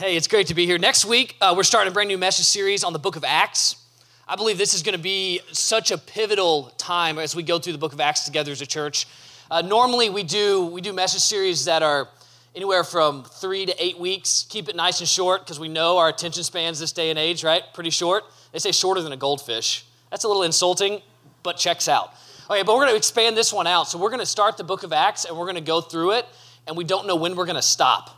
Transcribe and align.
Hey, 0.00 0.16
it's 0.16 0.28
great 0.28 0.46
to 0.46 0.54
be 0.54 0.64
here. 0.64 0.78
Next 0.78 1.04
week, 1.04 1.36
uh, 1.42 1.52
we're 1.54 1.62
starting 1.62 1.90
a 1.90 1.92
brand 1.92 2.08
new 2.08 2.16
message 2.16 2.46
series 2.46 2.84
on 2.84 2.94
the 2.94 2.98
book 2.98 3.16
of 3.16 3.22
Acts. 3.22 3.76
I 4.26 4.34
believe 4.34 4.56
this 4.56 4.72
is 4.72 4.82
going 4.82 4.96
to 4.96 5.02
be 5.02 5.42
such 5.52 5.90
a 5.90 5.98
pivotal 5.98 6.72
time 6.78 7.18
as 7.18 7.36
we 7.36 7.42
go 7.42 7.58
through 7.58 7.74
the 7.74 7.78
book 7.78 7.92
of 7.92 8.00
Acts 8.00 8.24
together 8.24 8.50
as 8.50 8.62
a 8.62 8.66
church. 8.66 9.06
Uh, 9.50 9.60
normally, 9.60 10.08
we 10.08 10.22
do 10.22 10.64
we 10.64 10.80
do 10.80 10.94
message 10.94 11.20
series 11.20 11.66
that 11.66 11.82
are 11.82 12.08
anywhere 12.56 12.82
from 12.82 13.24
three 13.24 13.66
to 13.66 13.74
eight 13.78 13.98
weeks. 13.98 14.46
Keep 14.48 14.70
it 14.70 14.74
nice 14.74 15.00
and 15.00 15.08
short 15.08 15.42
because 15.42 15.60
we 15.60 15.68
know 15.68 15.98
our 15.98 16.08
attention 16.08 16.44
spans 16.44 16.80
this 16.80 16.92
day 16.92 17.10
and 17.10 17.18
age, 17.18 17.44
right? 17.44 17.62
Pretty 17.74 17.90
short. 17.90 18.24
They 18.52 18.58
say 18.58 18.72
shorter 18.72 19.02
than 19.02 19.12
a 19.12 19.18
goldfish. 19.18 19.84
That's 20.10 20.24
a 20.24 20.28
little 20.28 20.44
insulting, 20.44 21.02
but 21.42 21.58
checks 21.58 21.88
out. 21.88 22.14
Okay, 22.48 22.62
but 22.62 22.74
we're 22.74 22.86
going 22.86 22.92
to 22.92 22.96
expand 22.96 23.36
this 23.36 23.52
one 23.52 23.66
out. 23.66 23.86
So 23.86 23.98
we're 23.98 24.08
going 24.08 24.20
to 24.20 24.24
start 24.24 24.56
the 24.56 24.64
book 24.64 24.82
of 24.82 24.94
Acts 24.94 25.26
and 25.26 25.36
we're 25.36 25.44
going 25.44 25.56
to 25.56 25.60
go 25.60 25.82
through 25.82 26.12
it, 26.12 26.26
and 26.66 26.74
we 26.74 26.84
don't 26.84 27.06
know 27.06 27.16
when 27.16 27.36
we're 27.36 27.44
going 27.44 27.56
to 27.56 27.60
stop. 27.60 28.16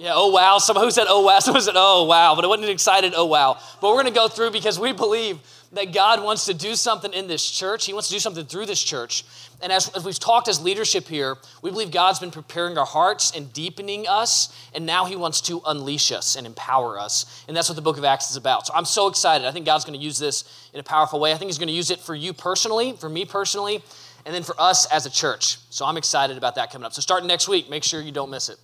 Yeah, 0.00 0.12
oh 0.14 0.30
wow. 0.30 0.56
Someone 0.56 0.86
who 0.86 0.90
said 0.90 1.06
oh 1.10 1.20
wow, 1.20 1.38
someone 1.40 1.62
said 1.62 1.74
oh 1.76 2.04
wow, 2.04 2.34
but 2.34 2.42
it 2.42 2.48
wasn't 2.48 2.64
an 2.64 2.70
excited 2.70 3.12
oh 3.14 3.26
wow. 3.26 3.58
But 3.82 3.90
we're 3.90 3.98
gonna 3.98 4.10
go 4.10 4.28
through 4.28 4.50
because 4.50 4.80
we 4.80 4.92
believe 4.92 5.38
that 5.72 5.92
God 5.92 6.24
wants 6.24 6.46
to 6.46 6.54
do 6.54 6.74
something 6.74 7.12
in 7.12 7.28
this 7.28 7.48
church. 7.48 7.84
He 7.84 7.92
wants 7.92 8.08
to 8.08 8.14
do 8.14 8.18
something 8.18 8.46
through 8.46 8.64
this 8.66 8.82
church. 8.82 9.24
And 9.62 9.70
as, 9.70 9.88
as 9.90 10.04
we've 10.04 10.18
talked 10.18 10.48
as 10.48 10.60
leadership 10.60 11.06
here, 11.06 11.36
we 11.62 11.70
believe 11.70 11.90
God's 11.90 12.18
been 12.18 12.30
preparing 12.30 12.78
our 12.78 12.86
hearts 12.86 13.36
and 13.36 13.52
deepening 13.52 14.08
us, 14.08 14.56
and 14.74 14.86
now 14.86 15.04
He 15.04 15.16
wants 15.16 15.42
to 15.42 15.60
unleash 15.66 16.12
us 16.12 16.34
and 16.34 16.46
empower 16.46 16.98
us. 16.98 17.44
And 17.46 17.54
that's 17.54 17.68
what 17.68 17.76
the 17.76 17.82
book 17.82 17.98
of 17.98 18.04
Acts 18.04 18.30
is 18.30 18.36
about. 18.36 18.66
So 18.66 18.72
I'm 18.74 18.86
so 18.86 19.06
excited. 19.06 19.46
I 19.46 19.52
think 19.52 19.66
God's 19.66 19.84
gonna 19.84 19.98
use 19.98 20.18
this 20.18 20.70
in 20.72 20.80
a 20.80 20.82
powerful 20.82 21.20
way. 21.20 21.32
I 21.32 21.36
think 21.36 21.50
He's 21.50 21.58
gonna 21.58 21.72
use 21.72 21.90
it 21.90 22.00
for 22.00 22.14
you 22.14 22.32
personally, 22.32 22.94
for 22.94 23.10
me 23.10 23.26
personally, 23.26 23.84
and 24.24 24.34
then 24.34 24.44
for 24.44 24.54
us 24.58 24.86
as 24.86 25.04
a 25.04 25.10
church. 25.10 25.58
So 25.68 25.84
I'm 25.84 25.98
excited 25.98 26.38
about 26.38 26.54
that 26.54 26.72
coming 26.72 26.86
up. 26.86 26.94
So 26.94 27.02
starting 27.02 27.28
next 27.28 27.48
week, 27.48 27.68
make 27.68 27.84
sure 27.84 28.00
you 28.00 28.12
don't 28.12 28.30
miss 28.30 28.48
it. 28.48 28.56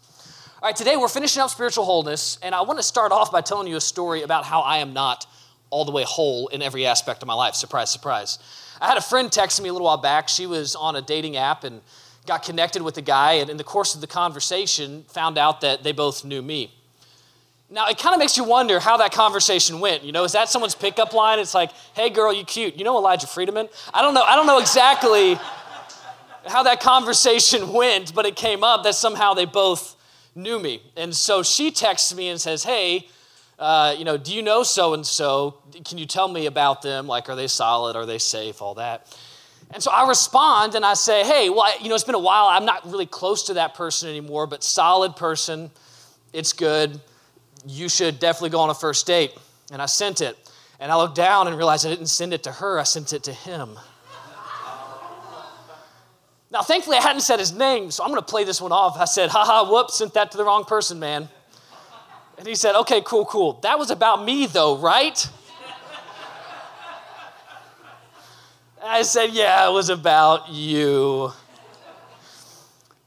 All 0.62 0.66
right, 0.66 0.74
today 0.74 0.96
we're 0.96 1.08
finishing 1.08 1.42
up 1.42 1.50
spiritual 1.50 1.84
wholeness, 1.84 2.38
and 2.40 2.54
I 2.54 2.62
want 2.62 2.78
to 2.78 2.82
start 2.82 3.12
off 3.12 3.30
by 3.30 3.42
telling 3.42 3.68
you 3.68 3.76
a 3.76 3.80
story 3.80 4.22
about 4.22 4.46
how 4.46 4.62
I 4.62 4.78
am 4.78 4.94
not 4.94 5.26
all 5.68 5.84
the 5.84 5.92
way 5.92 6.02
whole 6.02 6.48
in 6.48 6.62
every 6.62 6.86
aspect 6.86 7.20
of 7.20 7.28
my 7.28 7.34
life. 7.34 7.54
Surprise, 7.54 7.90
surprise. 7.90 8.38
I 8.80 8.86
had 8.86 8.96
a 8.96 9.02
friend 9.02 9.30
text 9.30 9.60
me 9.60 9.68
a 9.68 9.72
little 9.72 9.84
while 9.84 9.98
back. 9.98 10.30
She 10.30 10.46
was 10.46 10.74
on 10.74 10.96
a 10.96 11.02
dating 11.02 11.36
app 11.36 11.64
and 11.64 11.82
got 12.26 12.42
connected 12.42 12.80
with 12.80 12.96
a 12.96 13.02
guy, 13.02 13.32
and 13.34 13.50
in 13.50 13.58
the 13.58 13.64
course 13.64 13.94
of 13.94 14.00
the 14.00 14.06
conversation, 14.06 15.04
found 15.08 15.36
out 15.36 15.60
that 15.60 15.82
they 15.82 15.92
both 15.92 16.24
knew 16.24 16.40
me. 16.40 16.72
Now, 17.68 17.88
it 17.88 17.98
kind 17.98 18.14
of 18.14 18.18
makes 18.18 18.38
you 18.38 18.44
wonder 18.44 18.80
how 18.80 18.96
that 18.96 19.12
conversation 19.12 19.78
went. 19.78 20.04
You 20.04 20.12
know, 20.12 20.24
is 20.24 20.32
that 20.32 20.48
someone's 20.48 20.74
pickup 20.74 21.12
line? 21.12 21.38
It's 21.38 21.52
like, 21.52 21.70
hey, 21.92 22.08
girl, 22.08 22.32
you 22.32 22.44
cute. 22.46 22.76
You 22.76 22.84
know 22.84 22.96
Elijah 22.96 23.26
Friedemann? 23.26 23.68
I 23.92 24.00
don't 24.00 24.14
know. 24.14 24.22
I 24.22 24.34
don't 24.34 24.46
know 24.46 24.58
exactly 24.58 25.34
how 26.46 26.62
that 26.62 26.80
conversation 26.80 27.72
went, 27.74 28.14
but 28.14 28.24
it 28.24 28.36
came 28.36 28.64
up 28.64 28.84
that 28.84 28.94
somehow 28.94 29.34
they 29.34 29.44
both 29.44 29.95
knew 30.36 30.58
me. 30.58 30.82
And 30.96 31.14
so 31.14 31.42
she 31.42 31.70
texts 31.70 32.14
me 32.14 32.28
and 32.28 32.40
says, 32.40 32.62
Hey, 32.62 33.08
uh, 33.58 33.94
you 33.98 34.04
know, 34.04 34.16
do 34.16 34.34
you 34.34 34.42
know 34.42 34.62
so 34.62 34.94
and 34.94 35.04
so? 35.04 35.62
Can 35.84 35.98
you 35.98 36.06
tell 36.06 36.28
me 36.28 36.46
about 36.46 36.82
them? 36.82 37.06
Like, 37.06 37.28
are 37.28 37.36
they 37.36 37.46
solid? 37.48 37.96
Are 37.96 38.06
they 38.06 38.18
safe? 38.18 38.60
All 38.60 38.74
that. 38.74 39.16
And 39.72 39.82
so 39.82 39.90
I 39.90 40.06
respond 40.08 40.74
and 40.74 40.84
I 40.84 40.94
say, 40.94 41.24
Hey, 41.24 41.50
well, 41.50 41.66
you 41.80 41.88
know, 41.88 41.94
it's 41.94 42.04
been 42.04 42.14
a 42.14 42.18
while. 42.18 42.46
I'm 42.46 42.66
not 42.66 42.84
really 42.86 43.06
close 43.06 43.44
to 43.44 43.54
that 43.54 43.74
person 43.74 44.08
anymore, 44.08 44.46
but 44.46 44.62
solid 44.62 45.16
person. 45.16 45.70
It's 46.32 46.52
good. 46.52 47.00
You 47.66 47.88
should 47.88 48.20
definitely 48.20 48.50
go 48.50 48.60
on 48.60 48.70
a 48.70 48.74
first 48.74 49.06
date. 49.06 49.32
And 49.72 49.82
I 49.82 49.86
sent 49.86 50.20
it. 50.20 50.36
And 50.78 50.92
I 50.92 50.96
looked 50.96 51.16
down 51.16 51.48
and 51.48 51.56
realized 51.56 51.86
I 51.86 51.90
didn't 51.90 52.06
send 52.06 52.34
it 52.34 52.42
to 52.44 52.52
her, 52.52 52.78
I 52.78 52.82
sent 52.82 53.12
it 53.12 53.24
to 53.24 53.32
him. 53.32 53.78
Now, 56.56 56.62
thankfully, 56.62 56.96
I 56.96 57.02
hadn't 57.02 57.20
said 57.20 57.38
his 57.38 57.52
name, 57.52 57.90
so 57.90 58.02
I'm 58.02 58.08
going 58.08 58.22
to 58.22 58.26
play 58.26 58.42
this 58.42 58.62
one 58.62 58.72
off. 58.72 58.96
I 58.96 59.04
said, 59.04 59.28
haha, 59.28 59.70
whoops, 59.70 59.98
sent 59.98 60.14
that 60.14 60.30
to 60.30 60.38
the 60.38 60.44
wrong 60.44 60.64
person, 60.64 60.98
man. 60.98 61.28
And 62.38 62.48
he 62.48 62.54
said, 62.54 62.74
okay, 62.76 63.02
cool, 63.02 63.26
cool. 63.26 63.60
That 63.60 63.78
was 63.78 63.90
about 63.90 64.24
me, 64.24 64.46
though, 64.46 64.78
right? 64.78 65.28
I 68.82 69.02
said, 69.02 69.32
yeah, 69.34 69.68
it 69.68 69.72
was 69.74 69.90
about 69.90 70.48
you. 70.48 71.30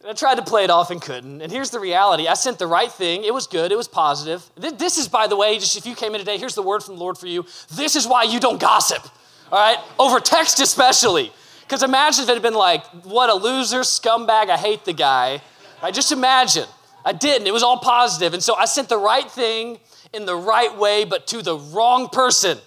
And 0.02 0.12
I 0.12 0.14
tried 0.14 0.36
to 0.36 0.44
play 0.44 0.64
it 0.64 0.70
off 0.70 0.92
and 0.92 1.02
couldn't. 1.02 1.42
And 1.42 1.52
here's 1.52 1.72
the 1.72 1.80
reality 1.80 2.28
I 2.28 2.36
sent 2.36 2.60
the 2.60 2.68
right 2.68 2.92
thing. 2.92 3.24
It 3.24 3.34
was 3.34 3.48
good, 3.48 3.72
it 3.72 3.78
was 3.78 3.88
positive. 3.88 4.48
This 4.58 5.00
is, 5.00 5.08
by 5.08 5.26
the 5.26 5.36
way, 5.36 5.58
just 5.58 5.76
if 5.76 5.88
you 5.88 5.96
came 5.96 6.14
in 6.14 6.20
today, 6.20 6.38
here's 6.38 6.54
the 6.54 6.62
word 6.62 6.84
from 6.84 6.98
the 6.98 7.02
Lord 7.02 7.18
for 7.18 7.26
you. 7.26 7.48
This 7.74 7.96
is 7.96 8.08
why 8.08 8.26
you 8.26 8.40
don't 8.40 8.62
gossip, 8.62 9.04
all 9.52 9.58
right? 9.58 9.84
Over 9.98 10.20
text, 10.20 10.60
especially. 10.60 11.34
Because 11.70 11.84
imagine 11.84 12.24
if 12.24 12.30
it 12.32 12.34
had 12.34 12.42
been 12.42 12.56
like, 12.56 12.84
what 13.06 13.30
a 13.30 13.36
loser, 13.36 13.82
scumbag, 13.82 14.50
I 14.50 14.58
hate 14.58 14.86
the 14.86 14.94
guy. 14.94 15.40
Right? 15.84 15.94
Just 15.94 16.12
imagine. 16.12 16.66
I 17.06 17.14
didn't. 17.14 17.46
It 17.46 17.54
was 17.54 17.62
all 17.62 17.78
positive. 17.78 18.34
And 18.34 18.44
so 18.44 18.56
I 18.56 18.66
sent 18.66 18.90
the 18.90 18.98
right 18.98 19.30
thing 19.30 19.78
in 20.12 20.26
the 20.26 20.36
right 20.36 20.76
way, 20.76 21.06
but 21.06 21.28
to 21.28 21.44
the 21.44 21.56
wrong 21.56 22.10
person. 22.10 22.58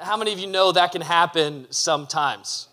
How 0.00 0.16
many 0.16 0.32
of 0.32 0.40
you 0.40 0.48
know 0.48 0.72
that 0.72 0.90
can 0.90 1.02
happen 1.02 1.68
sometimes? 1.70 2.66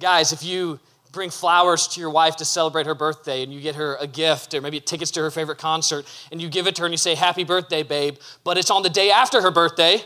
Guys, 0.00 0.32
if 0.32 0.42
you 0.42 0.80
bring 1.12 1.30
flowers 1.30 1.86
to 1.86 2.00
your 2.00 2.10
wife 2.10 2.34
to 2.36 2.44
celebrate 2.44 2.86
her 2.86 2.94
birthday 2.96 3.44
and 3.44 3.54
you 3.54 3.60
get 3.60 3.76
her 3.76 3.94
a 4.00 4.08
gift 4.08 4.54
or 4.54 4.60
maybe 4.60 4.80
tickets 4.80 5.12
to 5.12 5.20
her 5.20 5.30
favorite 5.30 5.58
concert 5.58 6.04
and 6.32 6.42
you 6.42 6.48
give 6.48 6.66
it 6.66 6.74
to 6.74 6.82
her 6.82 6.86
and 6.86 6.92
you 6.92 6.98
say, 6.98 7.14
Happy 7.14 7.44
birthday, 7.44 7.84
babe, 7.84 8.16
but 8.42 8.58
it's 8.58 8.72
on 8.72 8.82
the 8.82 8.90
day 8.90 9.12
after 9.12 9.40
her 9.40 9.52
birthday, 9.52 10.02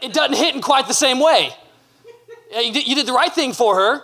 it 0.00 0.14
doesn't 0.14 0.36
hit 0.36 0.54
in 0.54 0.62
quite 0.62 0.88
the 0.88 0.94
same 0.94 1.20
way. 1.20 1.54
Uh, 2.54 2.60
you 2.60 2.94
did, 2.94 3.06
the 3.06 3.12
right 3.12 3.32
thing 3.32 3.52
for 3.52 3.74
her. 3.74 4.02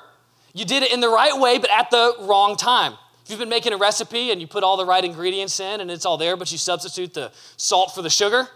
You 0.52 0.64
did 0.64 0.82
it 0.82 0.92
in 0.92 1.00
the 1.00 1.08
right 1.08 1.38
way, 1.38 1.58
but 1.58 1.70
at 1.70 1.90
the 1.90 2.14
wrong 2.20 2.56
time. 2.56 2.94
If 3.24 3.30
you've 3.30 3.38
been 3.38 3.48
making 3.48 3.72
a 3.72 3.76
recipe 3.76 4.32
and 4.32 4.40
you 4.40 4.48
put 4.48 4.64
all 4.64 4.76
the 4.76 4.84
right 4.84 5.04
ingredients 5.04 5.60
in 5.60 5.80
and 5.80 5.90
it's 5.90 6.04
all 6.04 6.16
there, 6.16 6.36
but 6.36 6.50
you 6.50 6.58
substitute 6.58 7.14
the 7.14 7.30
salt 7.56 7.94
for 7.94 8.02
the 8.02 8.10
sugar, 8.10 8.48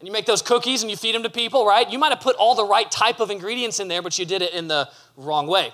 and 0.00 0.08
you 0.08 0.12
make 0.12 0.26
those 0.26 0.42
cookies 0.42 0.82
and 0.82 0.90
you 0.90 0.96
feed 0.96 1.14
them 1.14 1.22
to 1.22 1.30
people, 1.30 1.66
right? 1.66 1.90
You 1.90 1.98
might 1.98 2.10
have 2.10 2.20
put 2.20 2.36
all 2.36 2.54
the 2.54 2.64
right 2.64 2.90
type 2.90 3.20
of 3.20 3.30
ingredients 3.30 3.80
in 3.80 3.88
there, 3.88 4.00
but 4.00 4.18
you 4.18 4.24
did 4.24 4.42
it 4.42 4.54
in 4.54 4.68
the 4.68 4.88
wrong 5.16 5.46
way. 5.46 5.72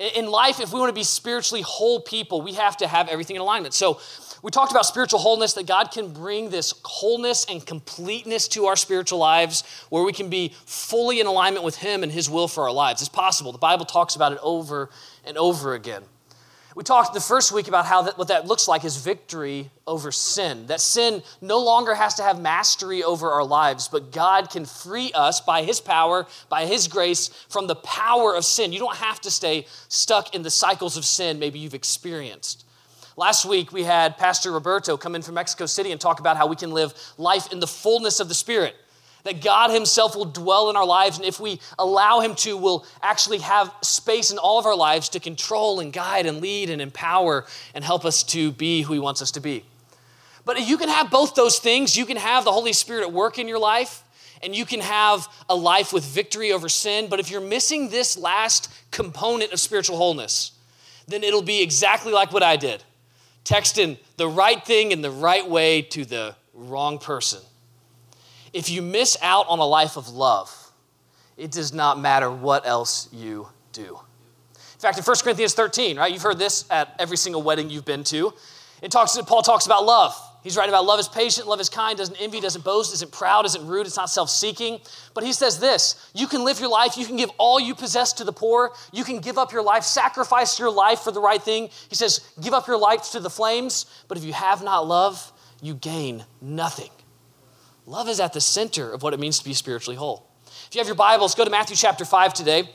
In 0.00 0.30
life, 0.30 0.60
if 0.60 0.72
we 0.72 0.80
want 0.80 0.88
to 0.88 0.94
be 0.94 1.04
spiritually 1.04 1.60
whole 1.60 2.00
people, 2.00 2.40
we 2.40 2.54
have 2.54 2.76
to 2.78 2.88
have 2.88 3.08
everything 3.08 3.36
in 3.36 3.42
alignment. 3.42 3.74
So, 3.74 4.00
we 4.42 4.50
talked 4.50 4.70
about 4.70 4.86
spiritual 4.86 5.18
wholeness, 5.18 5.52
that 5.52 5.66
God 5.66 5.90
can 5.90 6.14
bring 6.14 6.48
this 6.48 6.72
wholeness 6.82 7.44
and 7.44 7.64
completeness 7.64 8.48
to 8.48 8.66
our 8.66 8.76
spiritual 8.76 9.18
lives 9.18 9.62
where 9.90 10.02
we 10.02 10.14
can 10.14 10.30
be 10.30 10.54
fully 10.64 11.20
in 11.20 11.26
alignment 11.26 11.62
with 11.62 11.76
Him 11.76 12.02
and 12.02 12.10
His 12.10 12.30
will 12.30 12.48
for 12.48 12.64
our 12.64 12.72
lives. 12.72 13.02
It's 13.02 13.10
possible. 13.10 13.52
The 13.52 13.58
Bible 13.58 13.84
talks 13.84 14.16
about 14.16 14.32
it 14.32 14.38
over 14.42 14.88
and 15.26 15.36
over 15.36 15.74
again. 15.74 16.04
We 16.80 16.84
talked 16.84 17.12
the 17.12 17.20
first 17.20 17.52
week 17.52 17.68
about 17.68 17.84
how 17.84 18.00
that, 18.00 18.16
what 18.16 18.28
that 18.28 18.46
looks 18.46 18.66
like 18.66 18.86
is 18.86 18.96
victory 18.96 19.68
over 19.86 20.10
sin. 20.10 20.64
That 20.68 20.80
sin 20.80 21.22
no 21.42 21.58
longer 21.58 21.94
has 21.94 22.14
to 22.14 22.22
have 22.22 22.40
mastery 22.40 23.04
over 23.04 23.30
our 23.32 23.44
lives, 23.44 23.86
but 23.86 24.12
God 24.12 24.48
can 24.48 24.64
free 24.64 25.12
us 25.12 25.42
by 25.42 25.62
His 25.62 25.78
power, 25.78 26.26
by 26.48 26.64
His 26.64 26.88
grace, 26.88 27.28
from 27.50 27.66
the 27.66 27.74
power 27.74 28.34
of 28.34 28.46
sin. 28.46 28.72
You 28.72 28.78
don't 28.78 28.96
have 28.96 29.20
to 29.20 29.30
stay 29.30 29.66
stuck 29.88 30.34
in 30.34 30.40
the 30.40 30.48
cycles 30.48 30.96
of 30.96 31.04
sin 31.04 31.38
maybe 31.38 31.58
you've 31.58 31.74
experienced. 31.74 32.64
Last 33.14 33.44
week, 33.44 33.72
we 33.72 33.84
had 33.84 34.16
Pastor 34.16 34.50
Roberto 34.50 34.96
come 34.96 35.14
in 35.14 35.20
from 35.20 35.34
Mexico 35.34 35.66
City 35.66 35.92
and 35.92 36.00
talk 36.00 36.18
about 36.18 36.38
how 36.38 36.46
we 36.46 36.56
can 36.56 36.70
live 36.70 36.94
life 37.18 37.52
in 37.52 37.60
the 37.60 37.66
fullness 37.66 38.20
of 38.20 38.28
the 38.28 38.34
Spirit. 38.34 38.74
That 39.24 39.42
God 39.42 39.70
Himself 39.70 40.16
will 40.16 40.24
dwell 40.24 40.70
in 40.70 40.76
our 40.76 40.86
lives, 40.86 41.18
and 41.18 41.26
if 41.26 41.38
we 41.38 41.60
allow 41.78 42.20
Him 42.20 42.34
to, 42.36 42.56
we'll 42.56 42.86
actually 43.02 43.38
have 43.38 43.72
space 43.82 44.30
in 44.30 44.38
all 44.38 44.58
of 44.58 44.66
our 44.66 44.76
lives 44.76 45.10
to 45.10 45.20
control 45.20 45.80
and 45.80 45.92
guide 45.92 46.26
and 46.26 46.40
lead 46.40 46.70
and 46.70 46.80
empower 46.80 47.46
and 47.74 47.84
help 47.84 48.04
us 48.04 48.22
to 48.24 48.52
be 48.52 48.82
who 48.82 48.94
He 48.94 48.98
wants 48.98 49.20
us 49.20 49.30
to 49.32 49.40
be. 49.40 49.64
But 50.44 50.66
you 50.66 50.78
can 50.78 50.88
have 50.88 51.10
both 51.10 51.34
those 51.34 51.58
things. 51.58 51.96
You 51.96 52.06
can 52.06 52.16
have 52.16 52.44
the 52.44 52.52
Holy 52.52 52.72
Spirit 52.72 53.02
at 53.02 53.12
work 53.12 53.38
in 53.38 53.46
your 53.46 53.58
life, 53.58 54.02
and 54.42 54.56
you 54.56 54.64
can 54.64 54.80
have 54.80 55.28
a 55.48 55.54
life 55.54 55.92
with 55.92 56.04
victory 56.04 56.52
over 56.52 56.68
sin. 56.68 57.08
But 57.08 57.20
if 57.20 57.30
you're 57.30 57.40
missing 57.40 57.90
this 57.90 58.16
last 58.16 58.72
component 58.90 59.52
of 59.52 59.60
spiritual 59.60 59.96
wholeness, 59.96 60.52
then 61.06 61.22
it'll 61.24 61.42
be 61.42 61.62
exactly 61.62 62.12
like 62.12 62.32
what 62.32 62.42
I 62.42 62.56
did 62.56 62.82
texting 63.44 63.98
the 64.16 64.28
right 64.28 64.64
thing 64.64 64.92
in 64.92 65.02
the 65.02 65.10
right 65.10 65.48
way 65.48 65.82
to 65.82 66.04
the 66.04 66.34
wrong 66.54 66.98
person. 66.98 67.40
If 68.52 68.70
you 68.70 68.82
miss 68.82 69.16
out 69.22 69.46
on 69.48 69.58
a 69.58 69.64
life 69.64 69.96
of 69.96 70.08
love, 70.08 70.54
it 71.36 71.50
does 71.50 71.72
not 71.72 71.98
matter 71.98 72.30
what 72.30 72.66
else 72.66 73.08
you 73.12 73.48
do. 73.72 73.98
In 74.54 74.80
fact, 74.80 74.98
in 74.98 75.04
1 75.04 75.16
Corinthians 75.22 75.54
13, 75.54 75.98
right, 75.98 76.12
you've 76.12 76.22
heard 76.22 76.38
this 76.38 76.64
at 76.70 76.94
every 76.98 77.16
single 77.16 77.42
wedding 77.42 77.70
you've 77.70 77.84
been 77.84 78.04
to. 78.04 78.32
It 78.82 78.90
talks, 78.90 79.16
Paul 79.26 79.42
talks 79.42 79.66
about 79.66 79.84
love. 79.84 80.14
He's 80.42 80.56
writing 80.56 80.72
about 80.72 80.86
love 80.86 80.98
is 80.98 81.08
patient, 81.08 81.46
love 81.46 81.60
is 81.60 81.68
kind, 81.68 81.98
doesn't 81.98 82.16
envy, 82.20 82.40
doesn't 82.40 82.64
boast, 82.64 82.94
isn't 82.94 83.12
proud, 83.12 83.44
isn't 83.44 83.66
rude, 83.66 83.86
it's 83.86 83.96
not 83.96 84.08
self 84.08 84.30
seeking. 84.30 84.80
But 85.12 85.22
he 85.22 85.34
says 85.34 85.60
this 85.60 86.10
you 86.14 86.26
can 86.26 86.44
live 86.44 86.60
your 86.60 86.70
life, 86.70 86.96
you 86.96 87.04
can 87.04 87.16
give 87.16 87.30
all 87.36 87.60
you 87.60 87.74
possess 87.74 88.14
to 88.14 88.24
the 88.24 88.32
poor, 88.32 88.72
you 88.90 89.04
can 89.04 89.18
give 89.18 89.36
up 89.36 89.52
your 89.52 89.62
life, 89.62 89.84
sacrifice 89.84 90.58
your 90.58 90.70
life 90.70 91.00
for 91.00 91.12
the 91.12 91.20
right 91.20 91.42
thing. 91.42 91.68
He 91.88 91.94
says, 91.94 92.20
give 92.40 92.54
up 92.54 92.66
your 92.66 92.78
life 92.78 93.10
to 93.12 93.20
the 93.20 93.30
flames, 93.30 93.84
but 94.08 94.16
if 94.16 94.24
you 94.24 94.32
have 94.32 94.62
not 94.62 94.86
love, 94.86 95.30
you 95.60 95.74
gain 95.74 96.24
nothing. 96.40 96.90
Love 97.86 98.08
is 98.08 98.20
at 98.20 98.32
the 98.32 98.40
center 98.40 98.92
of 98.92 99.02
what 99.02 99.14
it 99.14 99.20
means 99.20 99.38
to 99.38 99.44
be 99.44 99.54
spiritually 99.54 99.96
whole. 99.96 100.26
If 100.68 100.74
you 100.74 100.80
have 100.80 100.86
your 100.86 100.96
Bibles, 100.96 101.34
go 101.34 101.44
to 101.44 101.50
Matthew 101.50 101.76
chapter 101.76 102.04
5 102.04 102.34
today. 102.34 102.68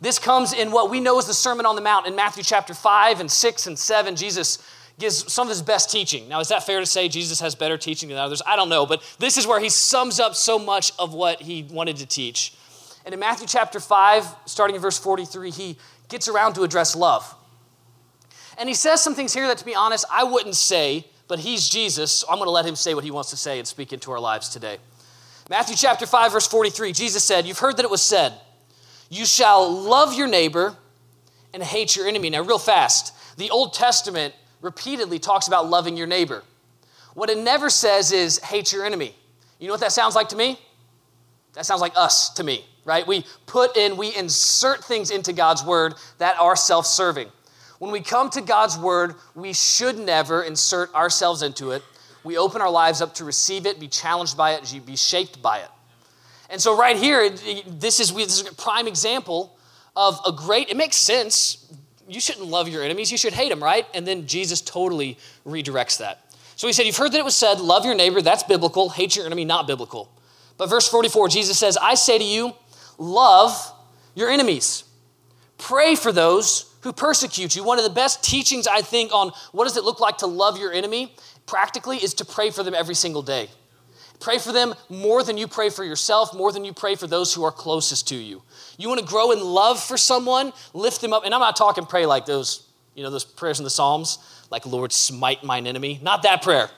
This 0.00 0.18
comes 0.18 0.52
in 0.52 0.72
what 0.72 0.90
we 0.90 1.00
know 1.00 1.18
as 1.18 1.26
the 1.26 1.34
Sermon 1.34 1.66
on 1.66 1.76
the 1.76 1.82
Mount 1.82 2.06
in 2.06 2.16
Matthew 2.16 2.42
chapter 2.42 2.74
5 2.74 3.20
and 3.20 3.30
6 3.30 3.66
and 3.66 3.78
7. 3.78 4.16
Jesus 4.16 4.58
gives 4.98 5.32
some 5.32 5.46
of 5.46 5.50
his 5.50 5.62
best 5.62 5.90
teaching. 5.90 6.28
Now, 6.28 6.40
is 6.40 6.48
that 6.48 6.64
fair 6.64 6.80
to 6.80 6.86
say 6.86 7.08
Jesus 7.08 7.40
has 7.40 7.54
better 7.54 7.76
teaching 7.76 8.08
than 8.08 8.18
others? 8.18 8.42
I 8.46 8.56
don't 8.56 8.68
know, 8.68 8.86
but 8.86 9.02
this 9.18 9.36
is 9.36 9.46
where 9.46 9.60
he 9.60 9.68
sums 9.68 10.20
up 10.20 10.34
so 10.34 10.58
much 10.58 10.92
of 10.98 11.14
what 11.14 11.42
he 11.42 11.64
wanted 11.64 11.96
to 11.96 12.06
teach. 12.06 12.54
And 13.04 13.12
in 13.12 13.20
Matthew 13.20 13.46
chapter 13.46 13.80
5, 13.80 14.26
starting 14.46 14.76
in 14.76 14.82
verse 14.82 14.98
43, 14.98 15.50
he 15.50 15.78
gets 16.08 16.28
around 16.28 16.54
to 16.54 16.62
address 16.62 16.94
love. 16.94 17.34
And 18.58 18.68
he 18.68 18.74
says 18.74 19.02
some 19.02 19.14
things 19.14 19.34
here 19.34 19.46
that, 19.46 19.58
to 19.58 19.64
be 19.64 19.74
honest, 19.74 20.04
I 20.10 20.24
wouldn't 20.24 20.56
say, 20.56 21.06
but 21.32 21.38
he's 21.38 21.66
Jesus, 21.66 22.12
so 22.12 22.26
I'm 22.28 22.36
going 22.36 22.46
to 22.46 22.50
let 22.50 22.66
him 22.66 22.76
say 22.76 22.92
what 22.92 23.04
he 23.04 23.10
wants 23.10 23.30
to 23.30 23.38
say 23.38 23.58
and 23.58 23.66
speak 23.66 23.94
into 23.94 24.12
our 24.12 24.20
lives 24.20 24.50
today. 24.50 24.76
Matthew 25.48 25.76
chapter 25.76 26.04
5, 26.04 26.30
verse 26.30 26.46
43, 26.46 26.92
Jesus 26.92 27.24
said, 27.24 27.46
You've 27.46 27.58
heard 27.58 27.78
that 27.78 27.86
it 27.86 27.90
was 27.90 28.02
said, 28.02 28.34
You 29.08 29.24
shall 29.24 29.72
love 29.72 30.12
your 30.12 30.26
neighbor 30.26 30.76
and 31.54 31.62
hate 31.62 31.96
your 31.96 32.06
enemy. 32.06 32.28
Now, 32.28 32.42
real 32.42 32.58
fast, 32.58 33.14
the 33.38 33.48
Old 33.48 33.72
Testament 33.72 34.34
repeatedly 34.60 35.18
talks 35.18 35.48
about 35.48 35.70
loving 35.70 35.96
your 35.96 36.06
neighbor. 36.06 36.42
What 37.14 37.30
it 37.30 37.38
never 37.38 37.70
says 37.70 38.12
is 38.12 38.38
hate 38.40 38.70
your 38.70 38.84
enemy. 38.84 39.14
You 39.58 39.68
know 39.68 39.72
what 39.72 39.80
that 39.80 39.92
sounds 39.92 40.14
like 40.14 40.28
to 40.28 40.36
me? 40.36 40.60
That 41.54 41.64
sounds 41.64 41.80
like 41.80 41.94
us 41.96 42.28
to 42.34 42.44
me, 42.44 42.62
right? 42.84 43.06
We 43.06 43.24
put 43.46 43.78
in, 43.78 43.96
we 43.96 44.14
insert 44.14 44.84
things 44.84 45.10
into 45.10 45.32
God's 45.32 45.64
word 45.64 45.94
that 46.18 46.38
are 46.38 46.56
self 46.56 46.84
serving. 46.84 47.28
When 47.82 47.90
we 47.90 48.00
come 48.00 48.30
to 48.30 48.40
God's 48.40 48.78
word, 48.78 49.16
we 49.34 49.52
should 49.52 49.98
never 49.98 50.44
insert 50.44 50.94
ourselves 50.94 51.42
into 51.42 51.72
it. 51.72 51.82
We 52.22 52.38
open 52.38 52.60
our 52.60 52.70
lives 52.70 53.02
up 53.02 53.12
to 53.16 53.24
receive 53.24 53.66
it, 53.66 53.80
be 53.80 53.88
challenged 53.88 54.36
by 54.36 54.52
it, 54.52 54.72
be 54.86 54.94
shaped 54.94 55.42
by 55.42 55.58
it. 55.58 55.68
And 56.48 56.62
so, 56.62 56.78
right 56.78 56.96
here, 56.96 57.28
this 57.28 57.98
is, 57.98 58.14
this 58.14 58.40
is 58.40 58.48
a 58.48 58.54
prime 58.54 58.86
example 58.86 59.58
of 59.96 60.20
a 60.24 60.30
great, 60.30 60.70
it 60.70 60.76
makes 60.76 60.94
sense 60.94 61.74
you 62.06 62.20
shouldn't 62.20 62.46
love 62.46 62.68
your 62.68 62.84
enemies, 62.84 63.10
you 63.10 63.18
should 63.18 63.32
hate 63.32 63.48
them, 63.48 63.60
right? 63.60 63.84
And 63.94 64.06
then 64.06 64.28
Jesus 64.28 64.60
totally 64.60 65.18
redirects 65.44 65.98
that. 65.98 66.32
So 66.54 66.68
he 66.68 66.72
said, 66.72 66.86
You've 66.86 66.96
heard 66.96 67.10
that 67.10 67.18
it 67.18 67.24
was 67.24 67.34
said, 67.34 67.58
love 67.58 67.84
your 67.84 67.96
neighbor, 67.96 68.22
that's 68.22 68.44
biblical, 68.44 68.90
hate 68.90 69.16
your 69.16 69.26
enemy, 69.26 69.44
not 69.44 69.66
biblical. 69.66 70.08
But 70.56 70.68
verse 70.70 70.86
44, 70.86 71.30
Jesus 71.30 71.58
says, 71.58 71.76
I 71.76 71.94
say 71.94 72.16
to 72.16 72.24
you, 72.24 72.52
love 72.96 73.72
your 74.14 74.30
enemies. 74.30 74.84
Pray 75.58 75.96
for 75.96 76.12
those 76.12 76.71
who 76.82 76.92
persecute 76.92 77.56
you. 77.56 77.64
One 77.64 77.78
of 77.78 77.84
the 77.84 77.90
best 77.90 78.22
teachings, 78.22 78.66
I 78.66 78.82
think, 78.82 79.12
on 79.12 79.32
what 79.52 79.64
does 79.64 79.76
it 79.76 79.84
look 79.84 80.00
like 80.00 80.18
to 80.18 80.26
love 80.26 80.58
your 80.58 80.72
enemy, 80.72 81.14
practically, 81.46 81.96
is 81.96 82.14
to 82.14 82.24
pray 82.24 82.50
for 82.50 82.62
them 82.62 82.74
every 82.74 82.94
single 82.94 83.22
day. 83.22 83.48
Pray 84.20 84.38
for 84.38 84.52
them 84.52 84.74
more 84.88 85.24
than 85.24 85.36
you 85.36 85.48
pray 85.48 85.68
for 85.68 85.84
yourself, 85.84 86.32
more 86.32 86.52
than 86.52 86.64
you 86.64 86.72
pray 86.72 86.94
for 86.94 87.08
those 87.08 87.34
who 87.34 87.42
are 87.42 87.50
closest 87.50 88.06
to 88.08 88.16
you. 88.16 88.42
You 88.78 88.88
want 88.88 89.00
to 89.00 89.06
grow 89.06 89.32
in 89.32 89.40
love 89.40 89.82
for 89.82 89.96
someone, 89.96 90.52
lift 90.74 91.00
them 91.00 91.12
up. 91.12 91.24
And 91.24 91.34
I'm 91.34 91.40
not 91.40 91.56
talking 91.56 91.86
pray 91.86 92.06
like 92.06 92.24
those, 92.24 92.68
you 92.94 93.02
know, 93.02 93.10
those 93.10 93.24
prayers 93.24 93.58
in 93.58 93.64
the 93.64 93.70
Psalms, 93.70 94.18
like, 94.50 94.64
Lord, 94.64 94.92
smite 94.92 95.42
mine 95.42 95.66
enemy. 95.66 95.98
Not 96.02 96.22
that 96.22 96.42
prayer. 96.42 96.70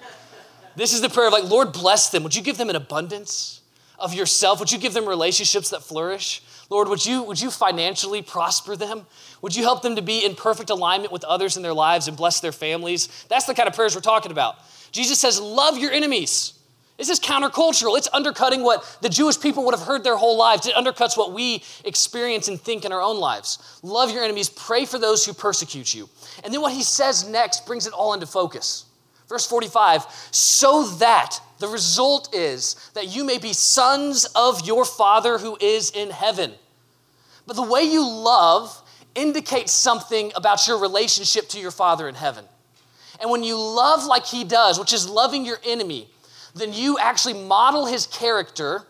This 0.77 0.95
is 0.95 1.03
the 1.03 1.11
prayer 1.11 1.27
of 1.27 1.33
like, 1.33 1.45
Lord, 1.45 1.73
bless 1.73 2.09
them. 2.11 2.23
Would 2.23 2.35
you 2.35 2.43
give 2.43 2.57
them 2.57 2.71
an 2.71 2.77
abundance 2.77 3.61
of 3.99 4.15
yourself? 4.15 4.59
Would 4.61 4.73
you 4.73 4.79
give 4.79 4.95
them 4.95 5.07
relationships 5.07 5.71
that 5.71 5.83
flourish? 5.83 6.43
Lord, 6.71 6.89
would 6.89 7.05
you, 7.05 7.23
would 7.25 7.41
you 7.41 7.51
financially 7.51 8.23
prosper 8.23 8.75
them? 8.75 9.07
Would 9.45 9.55
you 9.55 9.63
help 9.63 9.83
them 9.83 9.97
to 9.97 10.01
be 10.01 10.25
in 10.25 10.37
perfect 10.37 10.71
alignment 10.71 11.13
with 11.13 11.23
others 11.23 11.59
in 11.59 11.63
their 11.63 11.75
lives 11.75 12.09
and 12.09 12.17
bless 12.17 12.41
their 12.41 12.51
families? 12.51 13.27
That's 13.29 13.45
the 13.45 13.53
kind 13.53 13.69
of 13.69 13.75
prayers 13.75 13.95
we're 13.95 14.01
talking 14.01 14.33
about. 14.33 14.57
Jesus 14.91 15.21
says, 15.21 15.39
Love 15.39 15.77
your 15.77 15.93
enemies. 15.93 16.55
This 16.97 17.11
is 17.11 17.21
countercultural. 17.21 17.99
It's 17.99 18.09
undercutting 18.11 18.63
what 18.63 19.01
the 19.03 19.11
Jewish 19.11 19.39
people 19.39 19.67
would 19.67 19.75
have 19.75 19.87
heard 19.87 20.03
their 20.03 20.17
whole 20.17 20.39
lives. 20.39 20.67
It 20.67 20.75
undercuts 20.75 21.15
what 21.15 21.35
we 21.35 21.63
experience 21.85 22.49
and 22.49 22.59
think 22.59 22.87
in 22.87 22.93
our 22.93 23.03
own 23.03 23.19
lives. 23.19 23.79
Love 23.83 24.11
your 24.13 24.25
enemies, 24.25 24.49
pray 24.49 24.87
for 24.87 24.99
those 24.99 25.27
who 25.27 25.35
persecute 25.35 25.93
you. 25.93 26.09
And 26.43 26.55
then 26.55 26.63
what 26.63 26.73
he 26.73 26.83
says 26.83 27.29
next 27.29 27.67
brings 27.67 27.87
it 27.87 27.93
all 27.93 28.15
into 28.15 28.27
focus. 28.27 28.87
Verse 29.29 29.47
45 29.47 30.07
so 30.31 30.87
that 31.01 31.39
the 31.59 31.69
result 31.69 32.35
is 32.35 32.91
that 32.95 33.15
you 33.15 33.25
may 33.25 33.37
be 33.37 33.53
sons 33.53 34.25
of 34.35 34.67
your 34.67 34.87
Father 34.87 35.37
who 35.37 35.59
is 35.61 35.91
in 35.91 36.09
heaven. 36.09 36.55
But 37.47 37.57
the 37.57 37.63
way 37.63 37.83
you 37.83 38.09
love 38.09 38.81
indicates 39.15 39.73
something 39.73 40.33
about 40.35 40.67
your 40.67 40.79
relationship 40.79 41.49
to 41.51 41.61
your 41.61 41.71
Father 41.71 42.09
in 42.09 42.15
heaven. 42.15 42.45
And 43.21 43.31
when 43.31 43.43
you 43.43 43.57
love 43.57 44.05
like 44.05 44.27
he 44.27 44.45
does, 44.45 44.79
which 44.79 44.93
is 44.93 45.09
loving 45.09 45.45
your 45.45 45.59
enemy, 45.65 46.09
then 46.55 46.73
you 46.73 46.99
actually 46.99 47.35
model 47.35 47.87
his 47.87 48.07
character 48.07 48.83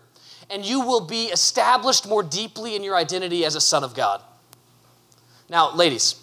and 0.50 0.64
you 0.64 0.80
will 0.80 1.00
be 1.00 1.26
established 1.26 2.08
more 2.08 2.22
deeply 2.22 2.76
in 2.76 2.82
your 2.82 2.96
identity 2.96 3.44
as 3.44 3.54
a 3.54 3.60
son 3.60 3.82
of 3.84 3.94
God. 3.94 4.22
Now, 5.48 5.74
ladies, 5.74 6.16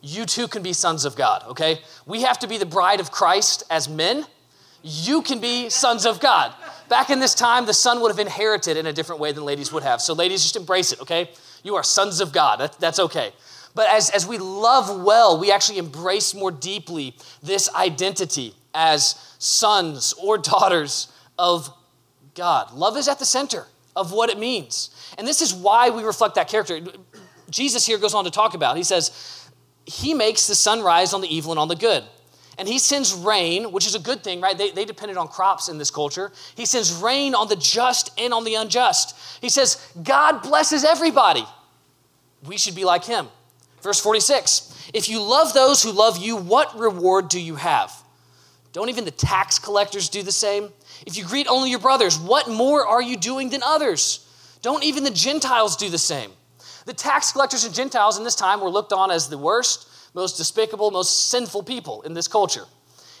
you 0.00 0.26
too 0.26 0.48
can 0.48 0.62
be 0.62 0.72
sons 0.72 1.04
of 1.04 1.16
God, 1.16 1.44
okay? 1.48 1.80
We 2.06 2.22
have 2.22 2.38
to 2.40 2.46
be 2.46 2.58
the 2.58 2.66
bride 2.66 3.00
of 3.00 3.10
Christ 3.10 3.64
as 3.70 3.88
men. 3.88 4.26
You 4.82 5.22
can 5.22 5.40
be 5.40 5.70
sons 5.70 6.04
of 6.04 6.20
God. 6.20 6.54
Back 6.88 7.10
in 7.10 7.20
this 7.20 7.34
time, 7.34 7.66
the 7.66 7.74
son 7.74 8.00
would 8.00 8.10
have 8.10 8.18
inherited 8.18 8.76
in 8.76 8.86
a 8.86 8.92
different 8.92 9.20
way 9.20 9.32
than 9.32 9.44
ladies 9.44 9.72
would 9.72 9.82
have. 9.82 10.02
So, 10.02 10.12
ladies, 10.12 10.42
just 10.42 10.56
embrace 10.56 10.92
it, 10.92 11.00
okay? 11.00 11.30
You 11.64 11.74
are 11.74 11.82
sons 11.82 12.20
of 12.20 12.32
God. 12.32 12.60
That, 12.60 12.78
that's 12.78 13.00
okay. 13.00 13.32
But 13.74 13.88
as, 13.88 14.10
as 14.10 14.24
we 14.24 14.38
love 14.38 15.02
well, 15.02 15.40
we 15.40 15.50
actually 15.50 15.78
embrace 15.78 16.32
more 16.32 16.52
deeply 16.52 17.16
this 17.42 17.68
identity 17.74 18.54
as 18.72 19.34
sons 19.40 20.14
or 20.22 20.38
daughters 20.38 21.08
of 21.36 21.74
God. 22.34 22.72
Love 22.72 22.96
is 22.96 23.08
at 23.08 23.18
the 23.18 23.24
center 23.24 23.66
of 23.96 24.12
what 24.12 24.30
it 24.30 24.38
means. 24.38 24.90
And 25.18 25.26
this 25.26 25.42
is 25.42 25.52
why 25.52 25.90
we 25.90 26.04
reflect 26.04 26.36
that 26.36 26.48
character. 26.48 26.80
Jesus 27.50 27.86
here 27.86 27.98
goes 27.98 28.14
on 28.14 28.24
to 28.24 28.30
talk 28.30 28.54
about, 28.54 28.76
he 28.76 28.84
says, 28.84 29.48
He 29.86 30.14
makes 30.14 30.46
the 30.46 30.54
sun 30.54 30.82
rise 30.82 31.14
on 31.14 31.20
the 31.20 31.34
evil 31.34 31.52
and 31.52 31.58
on 31.58 31.68
the 31.68 31.76
good. 31.76 32.04
And 32.58 32.68
he 32.68 32.78
sends 32.78 33.12
rain, 33.12 33.72
which 33.72 33.86
is 33.86 33.94
a 33.94 33.98
good 33.98 34.22
thing, 34.22 34.40
right? 34.40 34.56
They, 34.56 34.70
they 34.70 34.84
depended 34.84 35.16
on 35.16 35.28
crops 35.28 35.68
in 35.68 35.78
this 35.78 35.90
culture. 35.90 36.32
He 36.54 36.66
sends 36.66 36.94
rain 36.94 37.34
on 37.34 37.48
the 37.48 37.56
just 37.56 38.12
and 38.18 38.32
on 38.32 38.44
the 38.44 38.54
unjust. 38.54 39.16
He 39.40 39.48
says, 39.48 39.90
God 40.02 40.42
blesses 40.42 40.84
everybody. 40.84 41.44
We 42.46 42.58
should 42.58 42.74
be 42.74 42.84
like 42.84 43.04
him. 43.04 43.28
Verse 43.82 44.00
46 44.00 44.90
If 44.94 45.08
you 45.08 45.20
love 45.20 45.52
those 45.52 45.82
who 45.82 45.92
love 45.92 46.18
you, 46.18 46.36
what 46.36 46.78
reward 46.78 47.28
do 47.28 47.40
you 47.40 47.56
have? 47.56 47.92
Don't 48.72 48.88
even 48.88 49.04
the 49.04 49.10
tax 49.12 49.58
collectors 49.58 50.08
do 50.08 50.22
the 50.22 50.32
same? 50.32 50.70
If 51.06 51.16
you 51.16 51.24
greet 51.24 51.46
only 51.48 51.70
your 51.70 51.78
brothers, 51.78 52.18
what 52.18 52.48
more 52.48 52.84
are 52.86 53.02
you 53.02 53.16
doing 53.16 53.50
than 53.50 53.62
others? 53.62 54.26
Don't 54.62 54.82
even 54.82 55.04
the 55.04 55.10
Gentiles 55.10 55.76
do 55.76 55.88
the 55.90 55.98
same? 55.98 56.30
The 56.86 56.92
tax 56.92 57.32
collectors 57.32 57.64
and 57.64 57.74
Gentiles 57.74 58.18
in 58.18 58.24
this 58.24 58.34
time 58.34 58.60
were 58.60 58.70
looked 58.70 58.92
on 58.92 59.10
as 59.10 59.28
the 59.28 59.38
worst, 59.38 59.88
most 60.14 60.36
despicable, 60.36 60.90
most 60.90 61.30
sinful 61.30 61.64
people 61.64 62.02
in 62.02 62.14
this 62.14 62.28
culture. 62.28 62.64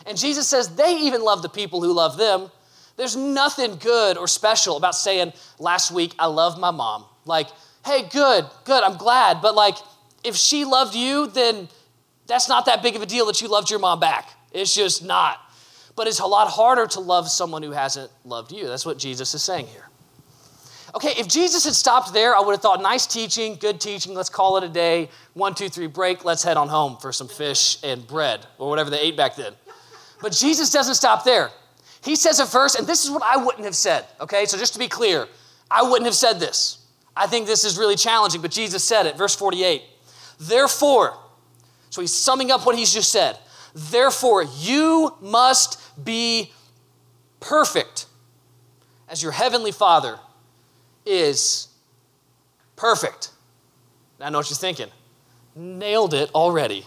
And 0.06 0.16
Jesus 0.16 0.48
says 0.48 0.74
they 0.74 0.96
even 1.00 1.22
love 1.22 1.42
the 1.42 1.48
people 1.48 1.82
who 1.82 1.92
love 1.92 2.16
them. 2.16 2.50
There's 2.96 3.16
nothing 3.16 3.76
good 3.76 4.16
or 4.16 4.28
special 4.28 4.76
about 4.76 4.94
saying, 4.94 5.32
last 5.58 5.90
week, 5.90 6.14
I 6.18 6.26
love 6.26 6.58
my 6.58 6.70
mom. 6.70 7.04
Like, 7.24 7.48
hey, 7.84 8.08
good, 8.10 8.46
good, 8.64 8.84
I'm 8.84 8.96
glad. 8.96 9.42
But 9.42 9.54
like, 9.54 9.76
if 10.22 10.36
she 10.36 10.64
loved 10.64 10.94
you, 10.94 11.26
then 11.26 11.68
that's 12.26 12.48
not 12.48 12.66
that 12.66 12.82
big 12.82 12.96
of 12.96 13.02
a 13.02 13.06
deal 13.06 13.26
that 13.26 13.40
you 13.40 13.48
loved 13.48 13.70
your 13.70 13.80
mom 13.80 14.00
back. 14.00 14.30
It's 14.52 14.74
just 14.74 15.04
not. 15.04 15.38
But 15.96 16.06
it's 16.06 16.20
a 16.20 16.26
lot 16.26 16.48
harder 16.48 16.86
to 16.88 17.00
love 17.00 17.28
someone 17.28 17.62
who 17.62 17.72
hasn't 17.72 18.10
loved 18.24 18.52
you. 18.52 18.68
That's 18.68 18.86
what 18.86 18.98
Jesus 18.98 19.34
is 19.34 19.42
saying 19.42 19.66
here. 19.66 19.88
Okay, 20.94 21.12
if 21.18 21.26
Jesus 21.26 21.64
had 21.64 21.74
stopped 21.74 22.12
there, 22.12 22.36
I 22.36 22.40
would 22.40 22.52
have 22.52 22.62
thought, 22.62 22.80
nice 22.80 23.04
teaching, 23.04 23.56
good 23.56 23.80
teaching, 23.80 24.14
let's 24.14 24.28
call 24.28 24.56
it 24.58 24.64
a 24.64 24.68
day. 24.68 25.08
One, 25.32 25.54
two, 25.54 25.68
three, 25.68 25.88
break, 25.88 26.24
let's 26.24 26.44
head 26.44 26.56
on 26.56 26.68
home 26.68 26.98
for 26.98 27.12
some 27.12 27.26
fish 27.26 27.78
and 27.82 28.06
bread, 28.06 28.46
or 28.58 28.70
whatever 28.70 28.90
they 28.90 29.00
ate 29.00 29.16
back 29.16 29.34
then. 29.34 29.54
But 30.22 30.32
Jesus 30.32 30.70
doesn't 30.70 30.94
stop 30.94 31.24
there. 31.24 31.50
He 32.04 32.14
says 32.14 32.38
a 32.38 32.44
verse, 32.44 32.76
and 32.76 32.86
this 32.86 33.04
is 33.04 33.10
what 33.10 33.24
I 33.24 33.36
wouldn't 33.36 33.64
have 33.64 33.74
said, 33.74 34.04
okay? 34.20 34.44
So 34.44 34.56
just 34.56 34.74
to 34.74 34.78
be 34.78 34.86
clear, 34.86 35.26
I 35.68 35.82
wouldn't 35.82 36.04
have 36.04 36.14
said 36.14 36.38
this. 36.38 36.86
I 37.16 37.26
think 37.26 37.46
this 37.46 37.64
is 37.64 37.76
really 37.76 37.96
challenging, 37.96 38.40
but 38.40 38.52
Jesus 38.52 38.84
said 38.84 39.06
it, 39.06 39.16
verse 39.16 39.34
48. 39.34 39.82
Therefore, 40.38 41.18
so 41.90 42.02
he's 42.02 42.12
summing 42.12 42.52
up 42.52 42.66
what 42.66 42.76
he's 42.76 42.92
just 42.92 43.10
said. 43.10 43.38
Therefore, 43.74 44.44
you 44.58 45.14
must 45.20 46.04
be 46.04 46.52
perfect 47.40 48.06
as 49.08 49.22
your 49.22 49.32
heavenly 49.32 49.72
Father 49.72 50.18
is 51.06 51.68
perfect. 52.76 53.30
I 54.20 54.30
know 54.30 54.38
what 54.38 54.50
you're 54.50 54.56
thinking. 54.56 54.88
Nailed 55.54 56.14
it 56.14 56.30
already. 56.34 56.86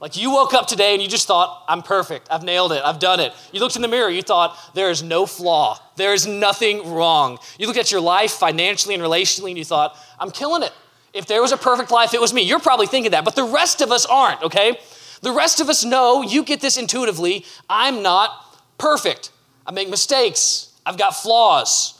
Like 0.00 0.16
you 0.16 0.30
woke 0.30 0.54
up 0.54 0.68
today 0.68 0.94
and 0.94 1.02
you 1.02 1.08
just 1.08 1.26
thought, 1.26 1.64
I'm 1.68 1.82
perfect. 1.82 2.28
I've 2.30 2.44
nailed 2.44 2.72
it. 2.72 2.82
I've 2.84 3.00
done 3.00 3.18
it. 3.18 3.32
You 3.52 3.60
looked 3.60 3.74
in 3.74 3.82
the 3.82 3.88
mirror, 3.88 4.08
you 4.08 4.22
thought, 4.22 4.56
there 4.74 4.90
is 4.90 5.02
no 5.02 5.26
flaw. 5.26 5.78
There 5.96 6.14
is 6.14 6.26
nothing 6.26 6.92
wrong. 6.92 7.38
You 7.58 7.66
looked 7.66 7.78
at 7.78 7.90
your 7.90 8.00
life 8.00 8.32
financially 8.32 8.94
and 8.94 9.02
relationally 9.02 9.48
and 9.48 9.58
you 9.58 9.64
thought, 9.64 9.96
I'm 10.20 10.30
killing 10.30 10.62
it. 10.62 10.72
If 11.12 11.26
there 11.26 11.42
was 11.42 11.50
a 11.50 11.56
perfect 11.56 11.90
life, 11.90 12.14
it 12.14 12.20
was 12.20 12.32
me. 12.32 12.42
You're 12.42 12.60
probably 12.60 12.86
thinking 12.86 13.10
that, 13.10 13.24
but 13.24 13.34
the 13.34 13.44
rest 13.44 13.80
of 13.80 13.90
us 13.90 14.06
aren't, 14.06 14.42
okay? 14.44 14.78
The 15.22 15.32
rest 15.32 15.60
of 15.60 15.68
us 15.68 15.84
know, 15.84 16.22
you 16.22 16.44
get 16.44 16.60
this 16.60 16.76
intuitively, 16.76 17.44
I'm 17.68 18.02
not 18.02 18.30
perfect. 18.78 19.32
I 19.66 19.72
make 19.72 19.88
mistakes. 19.88 20.72
I've 20.86 20.96
got 20.96 21.16
flaws. 21.16 21.97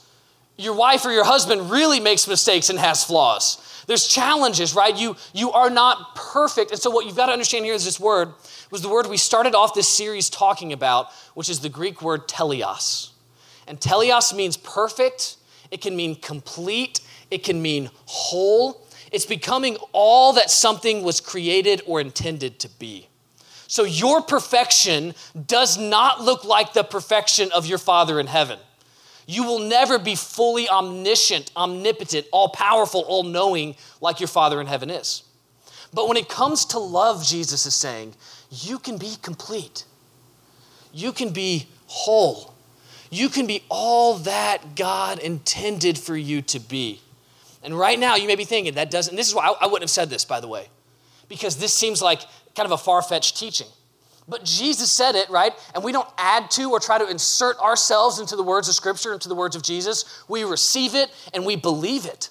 Your 0.59 0.75
wife 0.75 1.07
or 1.07 1.13
your 1.13 1.25
husband 1.25 1.71
really 1.71 2.01
makes 2.01 2.27
mistakes 2.27 2.69
and 2.69 2.79
has 2.79 3.05
flaws. 3.05 3.65
There's 3.87 4.07
challenges, 4.07 4.75
right? 4.75 4.95
You, 4.95 5.17
you 5.33 5.53
are 5.53 5.71
not 5.71 6.17
perfect. 6.17 6.73
And 6.73 6.81
so, 6.81 6.91
what 6.91 7.07
you've 7.07 7.17
got 7.17 7.27
to 7.27 7.33
understand 7.33 7.65
here 7.65 7.75
is 7.75 7.85
this 7.85 7.99
word 7.99 8.35
was 8.71 8.83
the 8.83 8.89
word 8.89 9.07
we 9.07 9.17
started 9.17 9.55
off 9.55 9.73
this 9.73 9.89
series 9.89 10.29
talking 10.29 10.73
about, 10.75 11.11
which 11.35 11.49
is 11.49 11.61
the 11.61 11.71
Greek 11.71 12.03
word 12.03 12.29
teleos. 12.29 13.11
And 13.67 13.81
teleos 13.81 14.35
means 14.35 14.57
perfect, 14.59 15.37
it 15.71 15.81
can 15.81 15.97
mean 15.97 16.17
complete, 16.17 17.01
it 17.31 17.45
can 17.45 17.63
mean 17.63 17.91
whole. 18.05 18.85
It's 19.11 19.27
becoming 19.27 19.77
all 19.93 20.35
that 20.35 20.51
something 20.51 21.03
was 21.03 21.21
created 21.21 21.81
or 21.87 21.99
intended 21.99 22.59
to 22.59 22.69
be. 22.69 23.09
So, 23.69 23.85
your 23.85 24.23
perfection 24.23 25.15
does 25.47 25.79
not 25.79 26.21
look 26.21 26.45
like 26.45 26.73
the 26.73 26.85
perfection 26.85 27.51
of 27.53 27.65
your 27.65 27.79
Father 27.79 28.19
in 28.19 28.27
heaven. 28.27 28.59
You 29.31 29.45
will 29.45 29.59
never 29.59 29.99
be 29.99 30.15
fully 30.15 30.71
omniscient, 30.71 31.53
omnipotent, 31.55 32.27
all 32.33 32.49
powerful, 32.49 33.03
all 33.03 33.25
knowing 33.25 33.77
like 34.01 34.21
your 34.21 34.27
Father 34.27 34.59
in 34.59 34.67
heaven 34.67 34.89
is. 34.89 35.23
But 35.93 36.09
when 36.09 36.17
it 36.17 36.31
comes 36.31 36.65
to 36.67 36.79
love, 36.79 37.23
Jesus 37.23 37.67
is 37.67 37.75
saying, 37.75 38.15
you 38.51 38.79
can 38.79 38.97
be 38.97 39.17
complete. 39.21 39.85
You 40.95 41.13
can 41.13 41.29
be 41.29 41.69
whole. 41.89 42.55
You 43.11 43.29
can 43.29 43.47
be 43.47 43.65
all 43.69 44.15
that 44.15 44.75
God 44.75 45.19
intended 45.19 45.99
for 45.99 46.17
you 46.17 46.41
to 46.43 46.59
be. 46.59 47.03
And 47.63 47.79
right 47.79 47.99
now, 47.99 48.17
you 48.17 48.29
may 48.29 48.37
be 48.37 48.45
thinking, 48.45 48.75
that 48.75 48.91
doesn't, 48.91 49.15
this 49.15 49.29
is 49.29 49.35
why 49.35 49.49
I, 49.49 49.65
I 49.65 49.67
wouldn't 49.67 49.83
have 49.83 49.91
said 49.91 50.09
this, 50.09 50.25
by 50.25 50.41
the 50.41 50.49
way, 50.49 50.69
because 51.29 51.59
this 51.59 51.75
seems 51.75 52.01
like 52.01 52.23
kind 52.57 52.65
of 52.65 52.73
a 52.73 52.79
far 52.79 53.03
fetched 53.03 53.37
teaching. 53.37 53.67
But 54.29 54.45
Jesus 54.45 54.93
said 54.93 55.15
it, 55.15 55.31
right? 55.31 55.55
And 55.75 55.83
we 55.83 55.91
don't 55.91 56.09
add 56.19 56.51
to 56.53 56.71
or 56.71 56.81
try 56.81 56.99
to 56.99 57.09
insert 57.09 57.59
ourselves 57.59 58.21
into 58.21 58.37
the 58.37 58.43
words 58.43 58.69
of 58.69 58.75
Scripture, 58.75 59.15
into 59.15 59.29
the 59.29 59.35
words 59.35 59.57
of 59.57 59.63
Jesus. 59.63 60.23
We 60.29 60.45
receive 60.45 60.95
it 60.95 61.11
and 61.33 61.47
we 61.47 61.57
believe 61.57 62.05
it. 62.05 62.29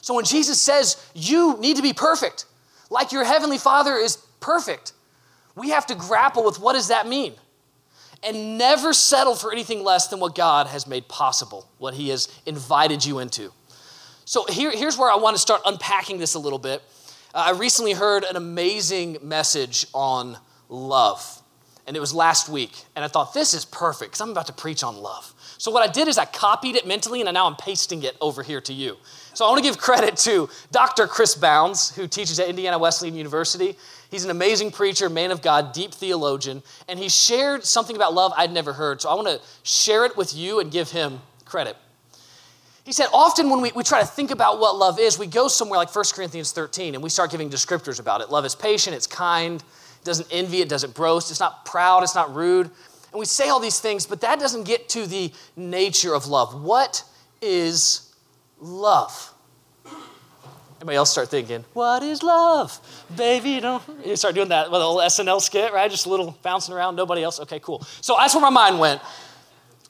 So 0.00 0.14
when 0.14 0.24
Jesus 0.24 0.60
says, 0.60 0.96
you 1.14 1.58
need 1.58 1.76
to 1.76 1.82
be 1.82 1.92
perfect, 1.92 2.46
like 2.88 3.12
your 3.12 3.24
heavenly 3.24 3.58
Father 3.58 3.96
is 3.96 4.16
perfect, 4.40 4.92
we 5.54 5.70
have 5.70 5.86
to 5.86 5.94
grapple 5.94 6.44
with 6.44 6.58
what 6.58 6.72
does 6.72 6.88
that 6.88 7.06
mean? 7.06 7.34
And 8.22 8.56
never 8.56 8.94
settle 8.94 9.34
for 9.34 9.52
anything 9.52 9.84
less 9.84 10.08
than 10.08 10.20
what 10.20 10.34
God 10.34 10.68
has 10.68 10.86
made 10.86 11.06
possible, 11.06 11.68
what 11.78 11.94
He 11.94 12.08
has 12.08 12.28
invited 12.46 13.04
you 13.04 13.18
into. 13.18 13.52
So 14.24 14.44
here, 14.48 14.70
here's 14.70 14.96
where 14.96 15.10
I 15.10 15.16
want 15.16 15.36
to 15.36 15.40
start 15.40 15.60
unpacking 15.66 16.18
this 16.18 16.34
a 16.34 16.38
little 16.38 16.58
bit. 16.58 16.82
Uh, 17.34 17.44
I 17.48 17.50
recently 17.50 17.92
heard 17.92 18.24
an 18.24 18.36
amazing 18.36 19.18
message 19.22 19.86
on 19.92 20.38
love. 20.68 21.42
And 21.86 21.96
it 21.96 22.00
was 22.00 22.12
last 22.12 22.48
week. 22.48 22.72
And 22.96 23.04
I 23.04 23.08
thought, 23.08 23.32
this 23.32 23.54
is 23.54 23.64
perfect 23.64 24.10
because 24.10 24.20
I'm 24.20 24.30
about 24.30 24.46
to 24.48 24.52
preach 24.52 24.82
on 24.82 24.96
love. 24.96 25.32
So 25.58 25.70
what 25.70 25.88
I 25.88 25.92
did 25.92 26.08
is 26.08 26.18
I 26.18 26.24
copied 26.24 26.74
it 26.74 26.86
mentally 26.86 27.20
and 27.20 27.32
now 27.32 27.46
I'm 27.46 27.56
pasting 27.56 28.02
it 28.02 28.16
over 28.20 28.42
here 28.42 28.60
to 28.62 28.72
you. 28.72 28.96
So 29.34 29.44
I 29.44 29.48
want 29.48 29.62
to 29.62 29.68
give 29.68 29.78
credit 29.78 30.16
to 30.18 30.48
Dr. 30.72 31.06
Chris 31.06 31.34
Bounds, 31.34 31.94
who 31.94 32.08
teaches 32.08 32.40
at 32.40 32.48
Indiana 32.48 32.78
Wesleyan 32.78 33.14
University. 33.14 33.76
He's 34.10 34.24
an 34.24 34.30
amazing 34.30 34.70
preacher, 34.70 35.08
man 35.08 35.30
of 35.30 35.42
God, 35.42 35.72
deep 35.72 35.92
theologian, 35.92 36.62
and 36.88 36.98
he 36.98 37.08
shared 37.08 37.64
something 37.64 37.96
about 37.96 38.14
love 38.14 38.32
I'd 38.36 38.52
never 38.52 38.72
heard. 38.72 39.02
So 39.02 39.10
I 39.10 39.14
want 39.14 39.28
to 39.28 39.40
share 39.62 40.04
it 40.04 40.16
with 40.16 40.34
you 40.34 40.60
and 40.60 40.70
give 40.70 40.90
him 40.90 41.20
credit. 41.44 41.76
He 42.84 42.92
said, 42.92 43.08
often 43.12 43.50
when 43.50 43.60
we, 43.60 43.72
we 43.72 43.82
try 43.82 44.00
to 44.00 44.06
think 44.06 44.30
about 44.30 44.60
what 44.60 44.76
love 44.76 45.00
is, 45.00 45.18
we 45.18 45.26
go 45.26 45.48
somewhere 45.48 45.76
like 45.76 45.94
1 45.94 46.04
Corinthians 46.14 46.52
13 46.52 46.94
and 46.94 47.02
we 47.02 47.10
start 47.10 47.30
giving 47.30 47.50
descriptors 47.50 47.98
about 47.98 48.20
it. 48.20 48.30
Love 48.30 48.44
is 48.44 48.54
patient, 48.54 48.94
it's 48.94 49.08
kind, 49.08 49.62
doesn't 50.06 50.28
envy, 50.30 50.60
it 50.60 50.68
doesn't 50.68 50.94
boast, 50.94 51.30
it's 51.30 51.40
not 51.40 51.64
proud, 51.66 52.02
it's 52.02 52.14
not 52.14 52.34
rude. 52.34 52.66
And 52.66 53.20
we 53.20 53.26
say 53.26 53.48
all 53.48 53.60
these 53.60 53.80
things, 53.80 54.06
but 54.06 54.20
that 54.22 54.40
doesn't 54.40 54.64
get 54.64 54.88
to 54.90 55.06
the 55.06 55.32
nature 55.56 56.14
of 56.14 56.26
love. 56.26 56.62
What 56.62 57.04
is 57.42 58.14
love? 58.58 59.32
Anybody 60.80 60.96
else 60.96 61.10
start 61.10 61.30
thinking, 61.30 61.64
what 61.72 62.02
is 62.02 62.22
love? 62.22 62.78
Baby, 63.16 63.60
don't. 63.60 63.82
You 64.04 64.14
start 64.16 64.34
doing 64.34 64.50
that 64.50 64.70
with 64.70 64.80
a 64.80 64.86
little 64.86 64.98
SNL 64.98 65.40
skit, 65.40 65.72
right? 65.72 65.90
Just 65.90 66.06
a 66.06 66.10
little 66.10 66.36
bouncing 66.42 66.74
around, 66.74 66.96
nobody 66.96 67.22
else. 67.22 67.40
Okay, 67.40 67.60
cool. 67.60 67.82
So 68.02 68.14
that's 68.18 68.34
where 68.34 68.42
my 68.42 68.50
mind 68.50 68.78
went. 68.78 69.00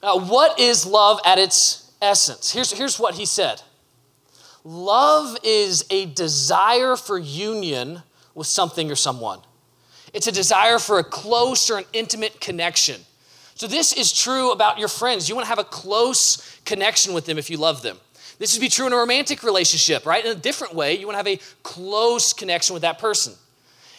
Uh, 0.01 0.19
what 0.19 0.59
is 0.59 0.85
love 0.85 1.19
at 1.25 1.39
its 1.39 1.91
essence? 2.01 2.51
Here's, 2.51 2.71
here's 2.71 2.99
what 2.99 3.15
he 3.15 3.25
said 3.25 3.61
Love 4.63 5.37
is 5.43 5.85
a 5.89 6.05
desire 6.05 6.95
for 6.95 7.17
union 7.17 8.03
with 8.33 8.47
something 8.47 8.91
or 8.91 8.95
someone. 8.95 9.39
It's 10.17 10.25
a 10.25 10.31
desire 10.31 10.79
for 10.79 10.97
a 10.97 11.03
close 11.03 11.69
or 11.69 11.77
an 11.77 11.85
intimate 11.93 12.41
connection. 12.41 13.01
So, 13.53 13.67
this 13.67 13.93
is 13.93 14.11
true 14.11 14.51
about 14.51 14.79
your 14.79 14.87
friends. 14.87 15.29
You 15.29 15.35
want 15.35 15.45
to 15.45 15.49
have 15.49 15.59
a 15.59 15.63
close 15.63 16.59
connection 16.65 17.13
with 17.13 17.27
them 17.27 17.37
if 17.37 17.51
you 17.51 17.57
love 17.57 17.83
them. 17.83 17.97
This 18.39 18.55
would 18.55 18.61
be 18.61 18.67
true 18.67 18.87
in 18.87 18.93
a 18.93 18.95
romantic 18.95 19.43
relationship, 19.43 20.07
right? 20.07 20.25
In 20.25 20.31
a 20.31 20.39
different 20.39 20.73
way, 20.73 20.97
you 20.97 21.05
want 21.05 21.13
to 21.13 21.17
have 21.17 21.27
a 21.27 21.39
close 21.61 22.33
connection 22.33 22.73
with 22.73 22.81
that 22.81 22.97
person. 22.97 23.35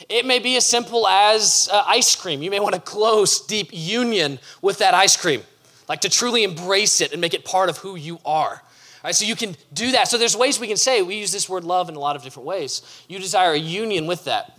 It 0.08 0.26
may 0.26 0.40
be 0.40 0.56
as 0.56 0.66
simple 0.66 1.06
as 1.06 1.68
uh, 1.72 1.84
ice 1.86 2.16
cream. 2.16 2.42
You 2.42 2.50
may 2.50 2.58
want 2.58 2.74
a 2.74 2.80
close, 2.80 3.46
deep 3.46 3.68
union 3.70 4.40
with 4.60 4.78
that 4.78 4.94
ice 4.94 5.16
cream, 5.16 5.42
like 5.88 6.00
to 6.00 6.08
truly 6.08 6.42
embrace 6.42 7.00
it 7.00 7.12
and 7.12 7.20
make 7.20 7.32
it 7.32 7.44
part 7.44 7.68
of 7.68 7.78
who 7.78 7.94
you 7.94 8.18
are. 8.24 8.54
All 8.54 8.60
right, 9.04 9.14
so 9.14 9.24
you 9.24 9.36
can 9.36 9.54
do 9.72 9.92
that. 9.92 10.08
So 10.08 10.18
there's 10.18 10.36
ways 10.36 10.58
we 10.58 10.66
can 10.66 10.76
say 10.76 11.00
we 11.00 11.14
use 11.14 11.30
this 11.30 11.48
word 11.48 11.62
love 11.62 11.88
in 11.88 11.94
a 11.94 12.00
lot 12.00 12.16
of 12.16 12.24
different 12.24 12.48
ways. 12.48 12.82
You 13.06 13.20
desire 13.20 13.52
a 13.52 13.56
union 13.56 14.08
with 14.08 14.24
that. 14.24 14.57